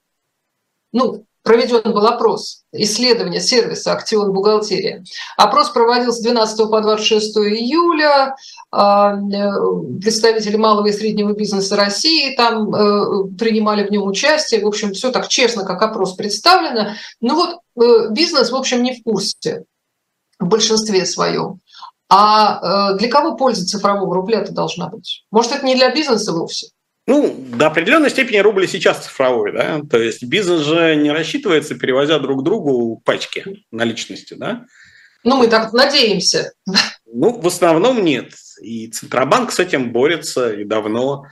[0.92, 5.02] Ну, проведен был опрос, исследование сервиса «Актион Бухгалтерия».
[5.36, 8.36] Опрос проводился с 12 по 26 июля.
[8.74, 9.16] Э,
[10.00, 12.70] представители малого и среднего бизнеса России там
[13.36, 14.62] принимали в нем участие.
[14.62, 16.94] В общем, все так честно, как опрос представлено.
[17.20, 19.64] Ну вот бизнес, в общем, не в курсе
[20.38, 21.60] в большинстве своем.
[22.08, 25.24] А э, для кого польза цифрового рубля-то должна быть?
[25.30, 26.68] Может, это не для бизнеса вовсе?
[27.06, 32.18] Ну, до определенной степени рубль сейчас цифровой, да, то есть бизнес же не рассчитывается, перевозя
[32.20, 34.64] друг другу пачки наличности, да.
[35.24, 36.52] Ну, мы так надеемся.
[37.06, 38.32] Ну, в основном нет.
[38.60, 41.24] И Центробанк с этим борется и давно.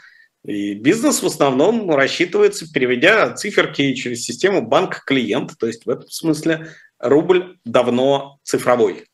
[0.45, 5.53] И бизнес в основном рассчитывается, переведя циферки через систему банк-клиент.
[5.59, 6.69] То есть в этом смысле
[6.99, 9.05] рубль давно цифровой.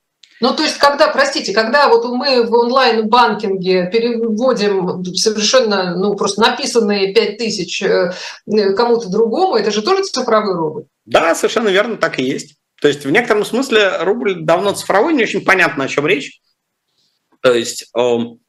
[0.40, 7.14] Ну, то есть, когда, простите, когда вот мы в онлайн-банкинге переводим совершенно, ну, просто написанные
[7.14, 8.12] 5 тысяч э,
[8.76, 10.84] кому-то другому, это же тоже цифровой рубль?
[11.06, 12.56] Да, совершенно верно, так и есть.
[12.82, 16.40] То есть, в некотором смысле рубль давно цифровой, не очень понятно, о чем речь.
[17.40, 18.40] То есть, эм,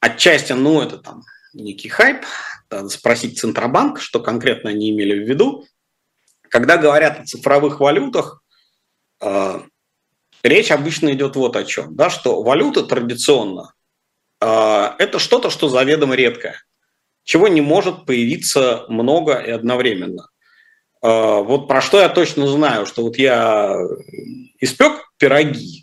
[0.00, 1.22] отчасти, ну, это там
[1.52, 2.24] некий хайп,
[2.70, 5.66] надо спросить Центробанк, что конкретно они имели в виду.
[6.48, 8.42] Когда говорят о цифровых валютах,
[9.20, 9.64] а,
[10.42, 13.72] речь обычно идет вот о чем, да, что валюта традиционно
[14.40, 16.62] а, это что-то, что заведомо редкое,
[17.24, 20.28] чего не может появиться много и одновременно.
[21.02, 23.74] Вот про что я точно знаю, что вот я
[24.58, 25.82] испек пироги,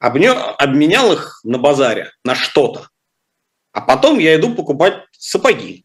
[0.00, 2.88] обменял их на базаре на что-то,
[3.78, 5.84] а потом я иду покупать сапоги.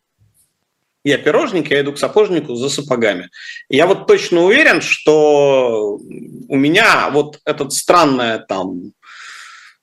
[1.04, 3.30] Я пирожник, я иду к сапожнику за сапогами.
[3.70, 6.00] Я вот точно уверен, что
[6.48, 8.94] у меня вот этот странный там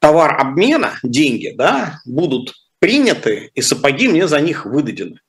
[0.01, 5.21] товар обмена, деньги, да, будут приняты, и сапоги мне за них выдадены.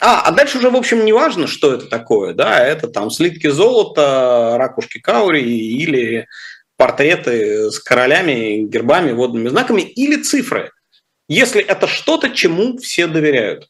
[0.00, 3.48] А, а дальше уже, в общем, не важно, что это такое, да, это там слитки
[3.48, 6.26] золота, ракушки каури или
[6.78, 10.70] портреты с королями, гербами, водными знаками или цифры–
[11.30, 13.68] если это что-то, чему все доверяют.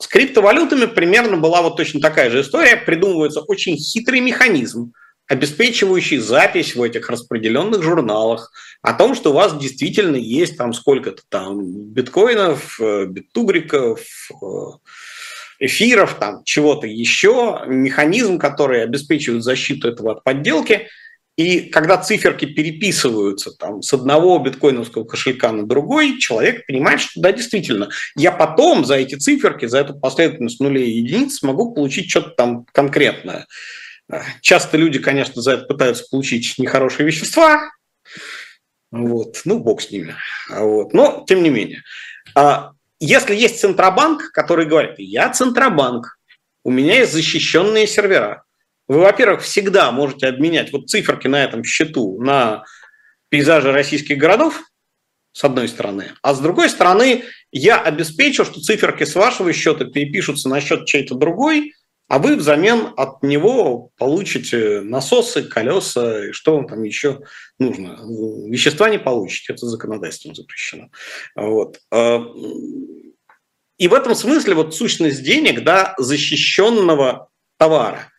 [0.00, 2.76] С криптовалютами примерно была вот точно такая же история.
[2.76, 4.92] Придумывается очень хитрый механизм,
[5.26, 11.22] обеспечивающий запись в этих распределенных журналах о том, что у вас действительно есть там сколько-то
[11.28, 14.46] там биткоинов, э, биттугриков, э,
[15.58, 20.86] эфиров, там чего-то еще, механизм, который обеспечивает защиту этого от подделки–
[21.36, 27.32] и когда циферки переписываются там, с одного биткоиновского кошелька на другой, человек понимает, что да,
[27.32, 32.30] действительно, я потом за эти циферки, за эту последовательность нулей и единиц смогу получить что-то
[32.30, 33.46] там конкретное.
[34.40, 37.70] Часто люди, конечно, за это пытаются получить нехорошие вещества,
[38.90, 40.14] вот, ну, бог с ними.
[40.48, 40.94] Вот.
[40.94, 41.82] Но, тем не менее,
[42.34, 46.18] а если есть Центробанк, который говорит, я Центробанк,
[46.64, 48.45] у меня есть защищенные сервера,
[48.88, 52.64] вы, во-первых, всегда можете обменять вот циферки на этом счету на
[53.28, 54.62] пейзажи российских городов,
[55.32, 56.12] с одной стороны.
[56.22, 61.14] А с другой стороны, я обеспечу, что циферки с вашего счета перепишутся на счет чей-то
[61.14, 61.74] другой,
[62.08, 67.20] а вы взамен от него получите насосы, колеса и что вам там еще
[67.58, 67.98] нужно.
[68.48, 70.88] Вещества не получите, это законодательством запрещено.
[71.34, 71.80] Вот.
[71.92, 72.24] А,
[73.76, 77.28] и в этом смысле вот сущность денег, да, защищенного
[77.58, 78.10] товара,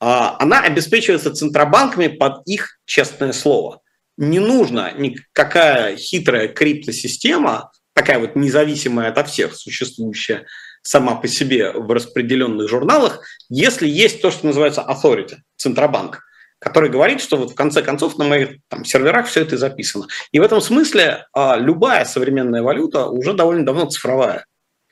[0.00, 3.80] она обеспечивается центробанками под их честное слово.
[4.16, 10.46] Не нужна никакая хитрая криптосистема, такая вот независимая от всех существующая
[10.82, 16.22] сама по себе в распределенных журналах, если есть то, что называется authority, центробанк,
[16.58, 20.06] который говорит, что вот в конце концов на моих там, серверах все это записано.
[20.32, 24.46] И в этом смысле а, любая современная валюта уже довольно давно цифровая.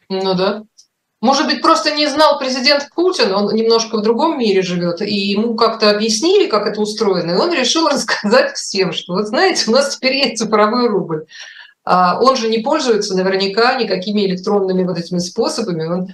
[0.08, 0.62] Ну да.
[1.26, 5.56] Может быть, просто не знал президент Путин, он немножко в другом мире живет, и ему
[5.56, 9.96] как-то объяснили, как это устроено, и он решил рассказать всем, что вот знаете, у нас
[9.96, 11.26] теперь есть цифровой рубль.
[11.84, 16.08] А он же не пользуется наверняка никакими электронными вот этими способами, он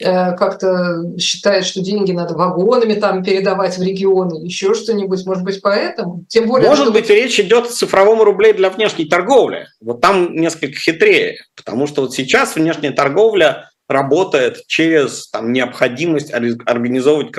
[0.00, 5.60] э, как-то считает, что деньги надо вагонами там передавать в регионы, еще что-нибудь, может быть,
[5.60, 6.24] поэтому.
[6.28, 9.66] Тем более, может быть, речь идет о цифровом рубле для внешней торговли.
[9.82, 17.34] Вот там несколько хитрее, потому что вот сейчас внешняя торговля работает через там, необходимость организовывать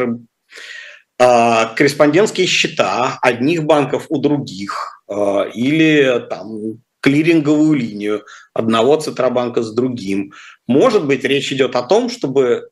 [1.17, 9.73] а, корреспондентские счета одних банков у других а, или там клиринговую линию одного Центробанка с
[9.73, 10.33] другим.
[10.67, 12.69] Может быть, речь идет о том, чтобы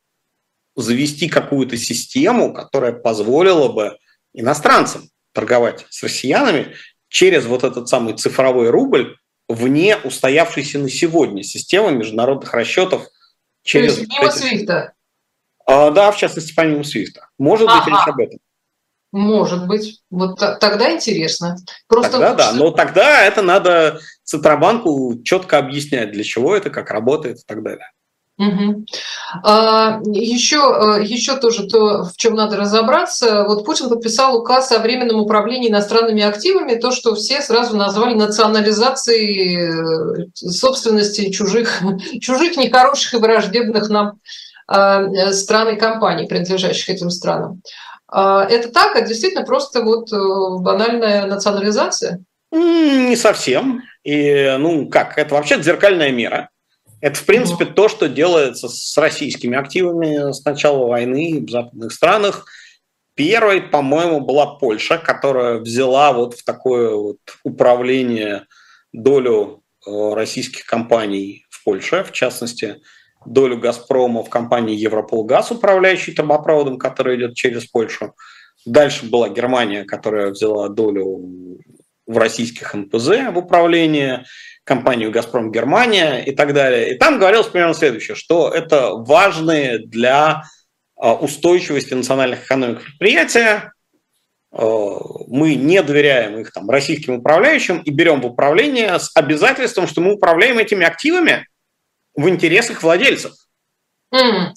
[0.76, 3.98] завести какую-то систему, которая позволила бы
[4.34, 6.74] иностранцам торговать с россиянами
[7.10, 9.16] через вот этот самый цифровой рубль
[9.48, 13.08] вне устоявшейся на сегодня системы международных расчетов
[13.64, 13.96] через...
[13.96, 14.94] То есть мимо Свифта?
[15.66, 17.28] А, да, в частности, помимо Свифта.
[17.38, 17.80] Может ага.
[17.80, 18.40] быть речь об этом.
[19.12, 20.02] Может быть.
[20.10, 21.56] Вот тогда интересно.
[21.88, 27.40] Просто тогда да, но тогда это надо Центробанку четко объяснять, для чего это, как работает
[27.40, 27.92] и так далее.
[28.40, 28.86] Угу.
[29.44, 30.58] А, еще,
[31.04, 33.44] еще тоже то, в чем надо разобраться.
[33.44, 40.24] Вот Путин подписал указ о временном управлении иностранными активами, то, что все сразу назвали национализацией
[40.24, 41.82] э, собственности чужих,
[42.22, 44.14] чужих нехороших и враждебных нам
[44.68, 47.62] а, стран и компаний, принадлежащих этим странам.
[48.08, 50.18] А, это так, а действительно просто вот э,
[50.60, 52.24] банальная национализация?
[52.52, 53.82] Не совсем.
[54.04, 56.50] И, ну, как, это вообще зеркальная мера.
[57.04, 62.46] Это, в принципе, то, что делается с российскими активами с начала войны в западных странах.
[63.14, 68.46] Первой, по-моему, была Польша, которая взяла вот в такое вот управление
[68.94, 72.78] долю э, российских компаний в Польше, в частности,
[73.26, 78.14] долю «Газпрома» в компании «Европолгаз», управляющей трубопроводом, который идет через Польшу.
[78.66, 81.60] Дальше была Германия, которая взяла долю
[82.08, 84.24] в российских НПЗ в управлении
[84.64, 86.94] компанию «Газпром Германия» и так далее.
[86.94, 90.44] И там говорилось примерно следующее, что это важные для
[90.96, 93.74] а, устойчивости национальных экономик предприятия.
[94.52, 94.66] А,
[95.28, 100.14] мы не доверяем их там, российским управляющим и берем в управление с обязательством, что мы
[100.14, 101.48] управляем этими активами
[102.16, 103.34] в интересах владельцев.
[104.14, 104.52] Mm.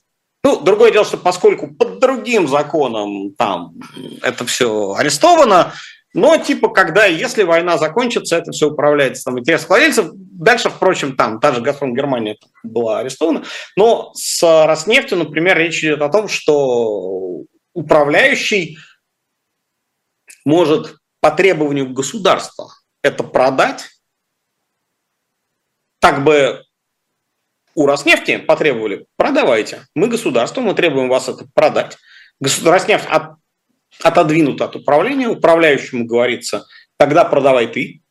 [0.44, 3.74] Ну, другое дело, что поскольку под другим законом там
[4.22, 5.72] это все арестовано,
[6.16, 10.10] но типа, когда, если война закончится, это все управляется там интерес владельцев.
[10.14, 13.44] Дальше, впрочем, там та же «Газпром» Германия была арестована.
[13.76, 17.42] Но с «Роснефтью», например, речь идет о том, что
[17.74, 18.78] управляющий
[20.46, 22.70] может по требованию государства
[23.02, 23.84] это продать,
[26.00, 26.64] так бы
[27.74, 29.86] у Роснефти потребовали, продавайте.
[29.94, 31.98] Мы государство, мы требуем вас это продать.
[32.40, 33.36] Роснефть от
[34.03, 36.66] отодвинут от управления, управляющему говорится,
[36.99, 38.03] тогда продавай ты,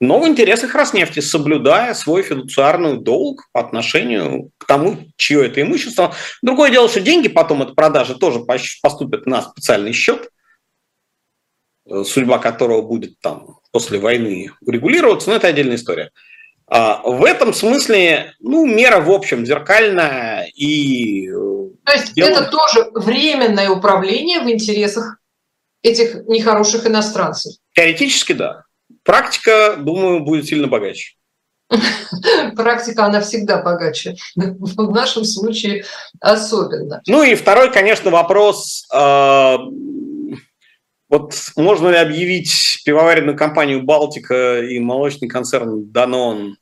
[0.00, 6.14] но в интересах Роснефти, соблюдая свой фидуциарный долг по отношению к тому, чье это имущество.
[6.40, 10.30] Другое дело, что деньги потом от продажи тоже поступят на специальный счет,
[11.86, 16.12] э, судьба которого будет там после войны урегулироваться, но это отдельная история.
[16.72, 22.28] А в этом смысле, ну, мера в общем зеркальная и э, то есть Дело...
[22.28, 25.18] это тоже временное управление в интересах
[25.82, 27.54] этих нехороших иностранцев?
[27.74, 28.62] Теоретически да.
[29.02, 31.16] Практика, думаю, будет сильно богаче.
[32.56, 34.16] Практика, она всегда богаче.
[34.36, 35.84] В нашем случае
[36.20, 37.02] особенно.
[37.08, 38.86] Ну и второй, конечно, вопрос.
[38.92, 39.58] А,
[41.08, 46.56] вот можно ли объявить пивоваренную компанию «Балтика» и молочный концерн «Данон»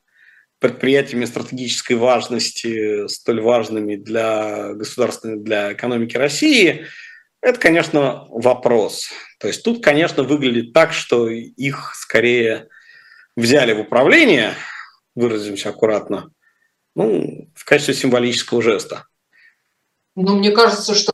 [0.59, 6.87] предприятиями стратегической важности, столь важными для государственной, для экономики России,
[7.41, 9.09] это, конечно, вопрос.
[9.39, 12.69] То есть тут, конечно, выглядит так, что их скорее
[13.37, 14.55] взяли в управление,
[15.15, 16.31] выразимся аккуратно,
[16.97, 19.07] ну, в качестве символического жеста.
[20.17, 21.13] Ну, мне кажется, что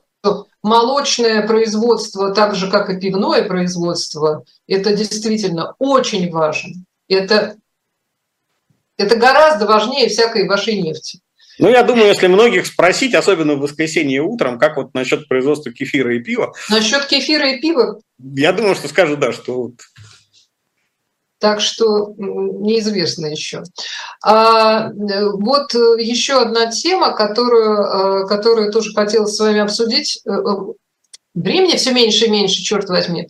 [0.62, 6.72] молочное производство, так же как и пивное производство, это действительно очень важно.
[7.06, 7.56] Это,
[8.96, 11.20] это гораздо важнее всякой вашей нефти.
[11.58, 16.16] Ну, я думаю, если многих спросить, особенно в воскресенье утром, как вот насчет производства кефира
[16.16, 16.52] и пива.
[16.68, 18.00] Насчет кефира и пива?
[18.18, 19.70] Я думаю, что скажут, да, что
[21.44, 23.64] так что неизвестно еще.
[24.24, 30.22] А, вот еще одна тема, которую, э, которую тоже хотела с вами обсудить.
[31.34, 33.28] Э, времени все меньше и меньше, черт возьми.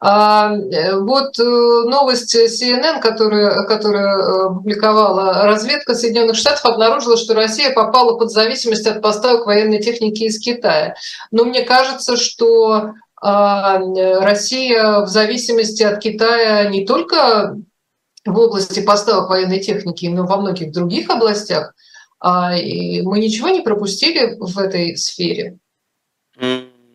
[0.00, 0.54] А,
[0.92, 8.30] вот э, новость CNN, которую, которую публиковала разведка Соединенных Штатов, обнаружила, что Россия попала под
[8.30, 10.94] зависимость от поставок военной техники из Китая.
[11.30, 17.56] Но мне кажется, что а, Россия в зависимости от Китая не только
[18.24, 21.74] в области поставок военной техники, но во многих других областях.
[22.20, 25.58] А, мы ничего не пропустили в этой сфере?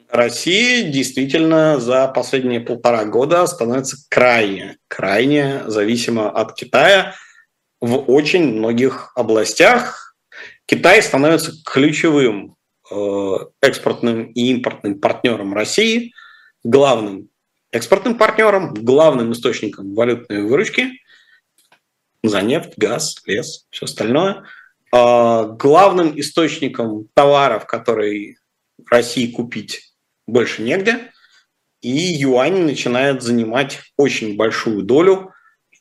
[0.10, 7.16] Россия действительно за последние полтора года становится крайне, крайне зависима от Китая
[7.80, 10.16] в очень многих областях.
[10.66, 12.56] Китай становится ключевым
[12.92, 16.14] э, экспортным и импортным партнером России–
[16.64, 17.30] главным
[17.72, 21.02] экспортным партнером, главным источником валютной выручки
[22.24, 24.44] за нефть, газ, лес, все остальное,
[24.92, 28.38] а главным источником товаров, которые
[28.90, 29.89] России купить
[30.32, 31.12] больше негде,
[31.82, 35.34] и юань начинает занимать очень большую долю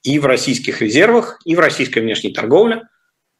[0.02, 2.82] и в российских резервах, и в российской внешней торговле.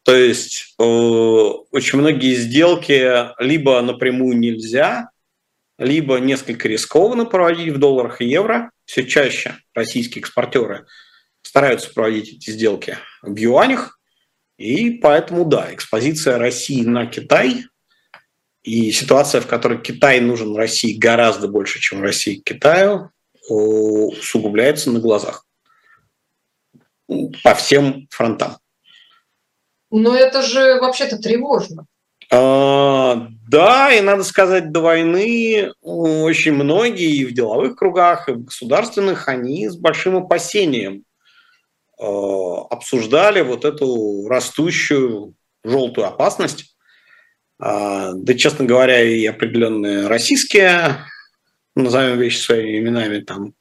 [0.03, 5.09] То есть э, очень многие сделки либо напрямую нельзя,
[5.77, 8.71] либо несколько рискованно проводить в долларах и евро.
[8.85, 10.85] Все чаще российские экспортеры
[11.41, 13.99] стараются проводить эти сделки в юанях.
[14.57, 17.63] И поэтому, да, экспозиция России на Китай
[18.69, 23.09] и ситуация, в которой Китай нужен России гораздо больше, чем Россия Китаю,
[23.49, 25.45] усугубляется на глазах
[27.43, 28.57] по всем фронтам.
[29.89, 31.87] Но это же вообще-то тревожно.
[32.31, 38.43] А, да, и надо сказать, до войны очень многие и в деловых кругах, и в
[38.43, 41.05] государственных, они с большим опасением
[41.99, 46.68] а, обсуждали вот эту растущую желтую опасность.
[47.59, 51.05] А, да, честно говоря, и определенные российские,
[51.75, 53.53] назовем вещи своими именами, там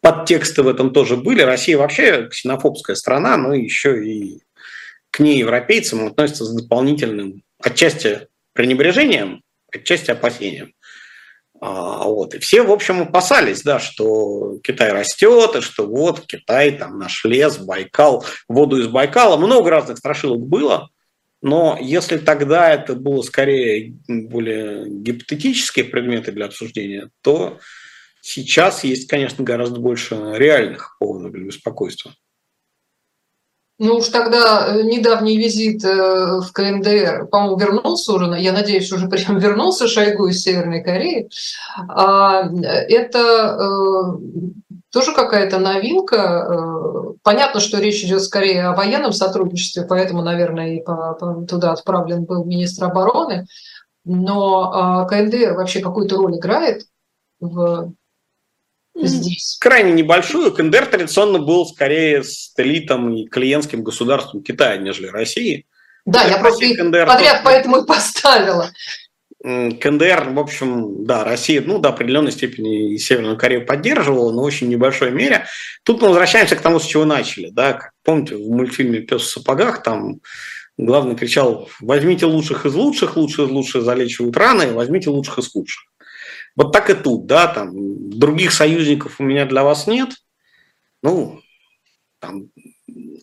[0.00, 1.42] подтексты в этом тоже были.
[1.42, 4.42] Россия вообще ксенофобская страна, но еще и
[5.10, 10.72] к ней европейцам относится с дополнительным отчасти пренебрежением, отчасти опасением.
[11.60, 12.34] А, вот.
[12.34, 17.24] И все, в общем, опасались, да, что Китай растет, и что вот Китай, там наш
[17.24, 19.36] лес, Байкал, воду из Байкала.
[19.36, 20.90] Много разных страшилок было,
[21.40, 27.60] но если тогда это было скорее более гипотетические предметы для обсуждения, то
[28.20, 32.14] сейчас есть, конечно, гораздо больше реальных поводов для беспокойства.
[33.80, 39.08] Ну уж тогда э, недавний визит э, в КНДР, по-моему, вернулся уже, я надеюсь, уже
[39.08, 41.30] прям вернулся Шойгу из Северной Кореи.
[41.88, 47.14] А, это э, тоже какая-то новинка.
[47.22, 50.84] Понятно, что речь идет скорее о военном сотрудничестве, поэтому, наверное, и
[51.46, 53.46] туда отправлен был министр обороны.
[54.04, 56.82] Но а, КНДР вообще какую-то роль играет
[57.38, 57.92] в
[59.06, 59.56] здесь?
[59.60, 60.52] Крайне небольшую.
[60.52, 65.66] КНДР традиционно был скорее сателлитом и клиентским государством Китая, нежели России.
[66.04, 68.72] Да, я просто их КНДР подряд поэтому и поставила.
[69.40, 74.44] КНДР, в общем, да, Россия, ну, до определенной степени и Северную Корею поддерживала, но в
[74.44, 75.46] очень небольшой мере.
[75.84, 79.30] Тут мы возвращаемся к тому, с чего начали, да, как помните, в мультфильме «Пес в
[79.30, 80.20] сапогах» там
[80.76, 85.84] главный кричал «возьмите лучших из лучших, лучшие из лучших залечивают раны, возьмите лучших из худших».
[86.58, 87.70] Вот так и тут, да, там
[88.10, 90.10] других союзников у меня для вас нет.
[91.04, 91.40] Ну,
[92.18, 92.50] там,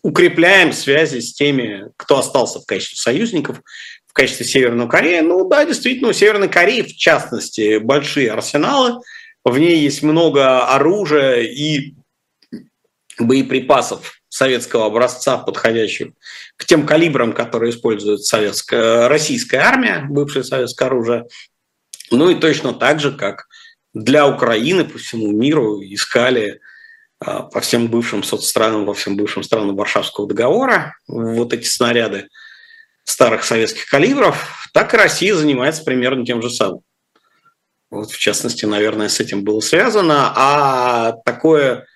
[0.02, 3.60] укрепляем связи с теми, кто остался в качестве союзников,
[4.06, 5.20] в качестве Северной Кореи.
[5.20, 9.02] Ну да, действительно, у Северной Кореи, в частности, большие арсеналы,
[9.44, 11.94] в ней есть много оружия и
[13.18, 16.12] боеприпасов советского образца, подходящих
[16.56, 21.26] к тем калибрам, которые использует советская, российская армия, бывшее советское оружие.
[22.10, 23.46] Ну и точно так же, как
[23.94, 26.60] для Украины по всему миру искали
[27.18, 32.28] а, по всем бывшим соцстранам, во всем бывшим странам Варшавского договора вот эти снаряды
[33.04, 36.80] старых советских калибров, так и Россия занимается примерно тем же самым.
[37.88, 40.32] Вот, в частности, наверное, с этим было связано.
[40.34, 41.86] А такое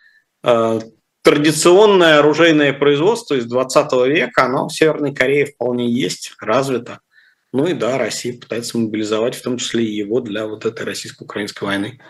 [0.45, 0.81] э,
[1.23, 7.01] традиционное оружейное производство из 20 века, оно в Северной Корее вполне есть, развито.
[7.53, 11.65] Ну и да, Россия пытается мобилизовать в том числе и его для вот этой российско-украинской
[11.65, 12.01] войны.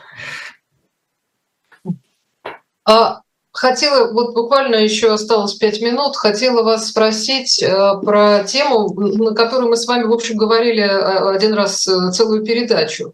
[2.84, 3.22] А
[3.60, 7.68] Хотела, вот буквально еще осталось пять минут, хотела вас спросить э,
[8.02, 12.42] про тему, на которую мы с вами, в общем, говорили э, один раз э, целую
[12.42, 13.12] передачу.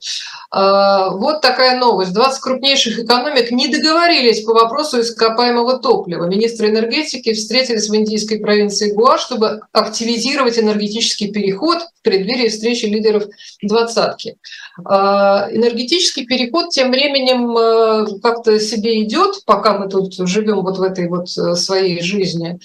[0.53, 2.13] Вот такая новость.
[2.13, 6.27] 20 крупнейших экономик не договорились по вопросу ископаемого топлива.
[6.27, 13.25] Министры энергетики встретились в индийской провинции Гуа, чтобы активизировать энергетический переход в преддверии встречи лидеров
[13.61, 14.37] двадцатки.
[14.79, 20.83] Э, энергетический переход тем временем э, как-то себе идет, пока мы тут живем вот в
[20.83, 22.59] этой вот э, своей жизни.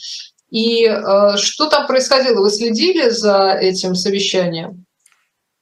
[0.49, 2.41] И э, что там происходило?
[2.41, 4.85] Вы следили за этим совещанием?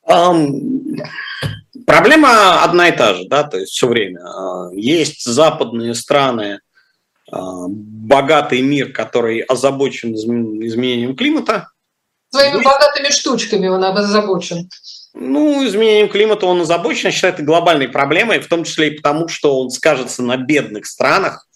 [0.07, 0.97] Um,
[1.85, 4.21] проблема одна и та же, да, то есть все время.
[4.25, 6.61] А, есть западные страны,
[7.31, 11.69] а, богатый мир, который озабочен изменением климата.
[12.31, 14.69] Своими богатыми штучками он озабочен.
[15.13, 19.59] Ну, изменением климата он озабочен, считает это глобальной проблемой, в том числе и потому, что
[19.59, 21.47] он скажется на бедных странах,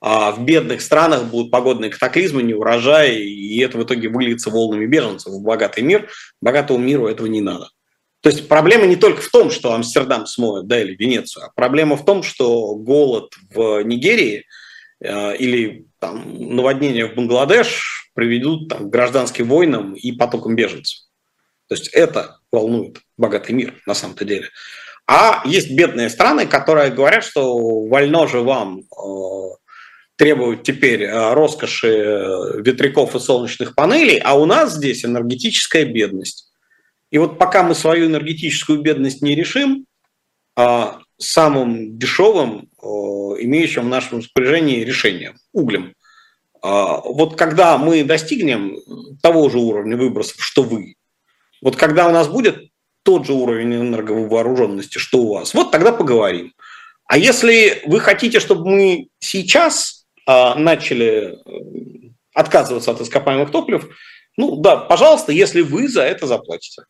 [0.00, 5.32] а в бедных странах будут погодные катаклизмы, неурожай, и это в итоге выльется волнами беженцев
[5.32, 6.10] в богатый мир.
[6.40, 7.70] Богатому миру этого не надо.
[8.20, 11.96] То есть проблема не только в том, что Амстердам смоет, да, или Венецию, а проблема
[11.96, 14.44] в том, что голод в Нигерии
[15.02, 21.03] э, или там, наводнения в Бангладеш приведут там, к гражданским войнам и потокам беженцев.
[21.74, 24.48] То есть это волнует богатый мир на самом-то деле.
[25.08, 29.56] А есть бедные страны, которые говорят, что вольно же вам э,
[30.14, 36.52] требуют теперь э, роскоши э, ветряков и солнечных панелей, а у нас здесь энергетическая бедность.
[37.10, 39.86] И вот пока мы свою энергетическую бедность не решим,
[40.56, 45.94] а самым дешевым, имеющим в нашем распоряжении решением, углем,
[46.64, 48.78] а вот когда мы достигнем
[49.20, 50.94] того же уровня выбросов, что вы,
[51.64, 52.70] вот когда у нас будет
[53.02, 56.52] тот же уровень энерговооруженности, что у вас, вот тогда поговорим.
[57.06, 63.88] А если вы хотите, чтобы мы сейчас а, начали э, отказываться от ископаемых топлив,
[64.36, 66.84] ну да, пожалуйста, если вы за это заплатите.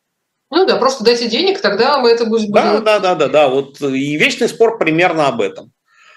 [0.51, 2.53] Ну да, просто дайте денег, тогда мы это будем...
[2.53, 5.73] Да, да, да, да, да, вот и вечный спор примерно об этом.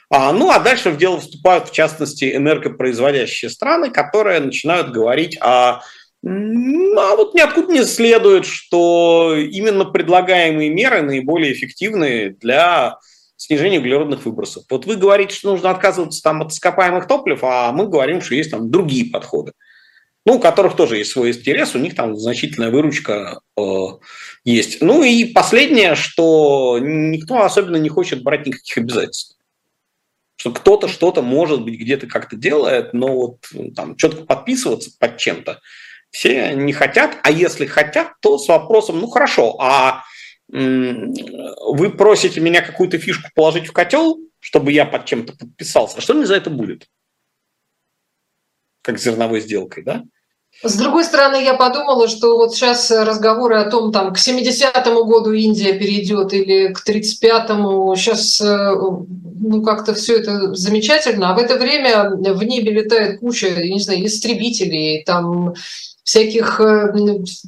[0.09, 5.81] А, ну а дальше в дело вступают, в частности, энергопроизводящие страны, которые начинают говорить о
[6.27, 12.97] а вот ниоткуда не следует, что именно предлагаемые меры наиболее эффективны для
[13.37, 14.65] снижение углеродных выбросов.
[14.69, 18.51] Вот вы говорите, что нужно отказываться там от ископаемых топлив, а мы говорим, что есть
[18.51, 19.53] там другие подходы,
[20.25, 23.61] ну, у которых тоже есть свой интерес, у них там значительная выручка э,
[24.43, 24.81] есть.
[24.81, 29.37] Ну и последнее, что никто особенно не хочет брать никаких обязательств.
[30.35, 35.17] Что кто-то что-то, может быть, где-то как-то делает, но вот ну, там четко подписываться под
[35.17, 35.61] чем-то
[36.11, 40.03] все не хотят, а если хотят, то с вопросом, ну хорошо, а
[40.49, 46.13] вы просите меня какую-то фишку положить в котел, чтобы я под чем-то подписался, а что
[46.13, 46.87] мне за это будет?
[48.81, 50.03] Как зерновой сделкой, да?
[50.63, 55.31] С другой стороны, я подумала, что вот сейчас разговоры о том, там, к 70-му году
[55.31, 58.73] Индия перейдет или к 35-му, сейчас э,
[59.39, 63.79] ну, как-то все это замечательно, а в это время в небе летает куча, я не
[63.79, 65.53] знаю, истребителей, там
[66.07, 66.93] всяких, э,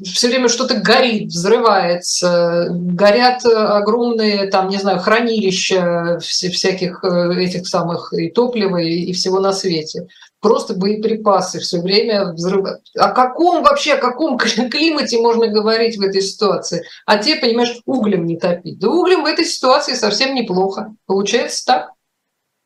[0.03, 8.11] все время что-то горит, взрывается, горят огромные, там, не знаю, хранилища всяких э, этих самых
[8.11, 10.09] и топлива, и всего на свете.
[10.41, 12.81] Просто боеприпасы все время взрывают.
[12.97, 16.83] О каком вообще, о каком климате можно говорить в этой ситуации?
[17.05, 18.77] А те, понимаешь, углем не топить.
[18.77, 20.93] Да углем в этой ситуации совсем неплохо.
[21.05, 21.91] Получается так?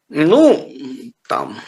[0.10, 0.68] Ну,
[1.30, 1.60] там,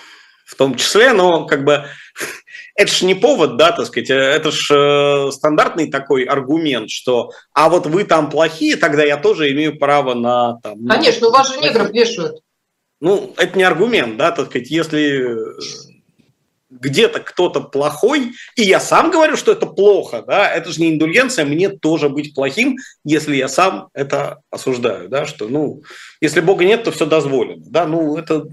[0.48, 1.84] в том числе, но как бы
[2.76, 7.32] это же не повод, да, так сказать, э, это же э, стандартный такой аргумент, что
[7.54, 10.60] а вот вы там плохие, тогда я тоже имею право на...
[10.62, 12.42] Там, Конечно, у вас же негров вешают.
[13.00, 15.38] Ну, это не аргумент, да, так сказать, если
[16.70, 21.46] где-то кто-то плохой, и я сам говорю, что это плохо, да, это же не индульгенция,
[21.46, 25.84] мне тоже быть плохим, если я сам это осуждаю, да, что, ну,
[26.20, 28.46] если Бога нет, то все дозволено, да, ну, это,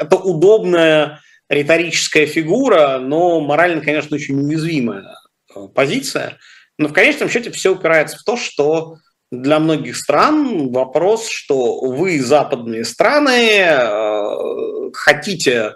[0.00, 5.16] это удобная риторическая фигура, но морально, конечно, очень уязвимая
[5.54, 6.38] э, позиция.
[6.78, 8.98] Но в конечном счете все упирается в то, что
[9.30, 15.74] для многих стран вопрос, что вы, западные страны, э, хотите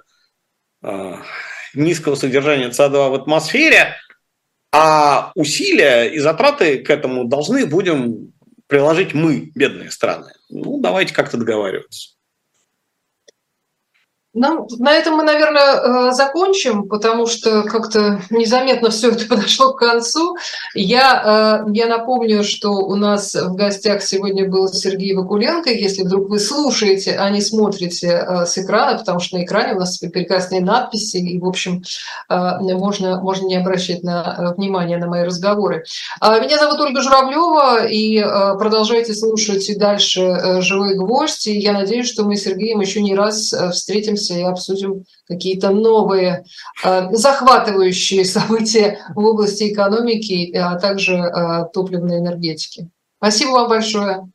[0.82, 1.14] э,
[1.74, 3.96] низкого содержания СО2 в атмосфере,
[4.72, 8.32] а усилия и затраты к этому должны будем
[8.66, 10.32] приложить мы, бедные страны.
[10.48, 12.14] Ну, давайте как-то договариваться.
[14.34, 19.78] Ну, на этом мы, наверное, э, закончим, потому что как-то незаметно все это подошло к
[19.78, 20.36] концу.
[20.74, 25.68] Я, э, я напомню, что у нас в гостях сегодня был Сергей Вакуленко.
[25.68, 29.80] Если вдруг вы слушаете, а не смотрите э, с экрана, потому что на экране у
[29.80, 31.82] нас прекрасные надписи, и, в общем,
[32.28, 35.84] можно, можно не обращать на внимание на мои разговоры.
[36.22, 38.20] Меня зовут Ольга Журавлева, и
[38.58, 41.46] продолжайте слушать и дальше «Живой гвоздь».
[41.46, 45.70] И я надеюсь, что мы с Сергеем еще не раз встретимся встретимся и обсудим какие-то
[45.70, 46.44] новые
[46.84, 52.88] э, захватывающие события в области экономики, а также э, топливной энергетики.
[53.18, 54.31] Спасибо вам большое.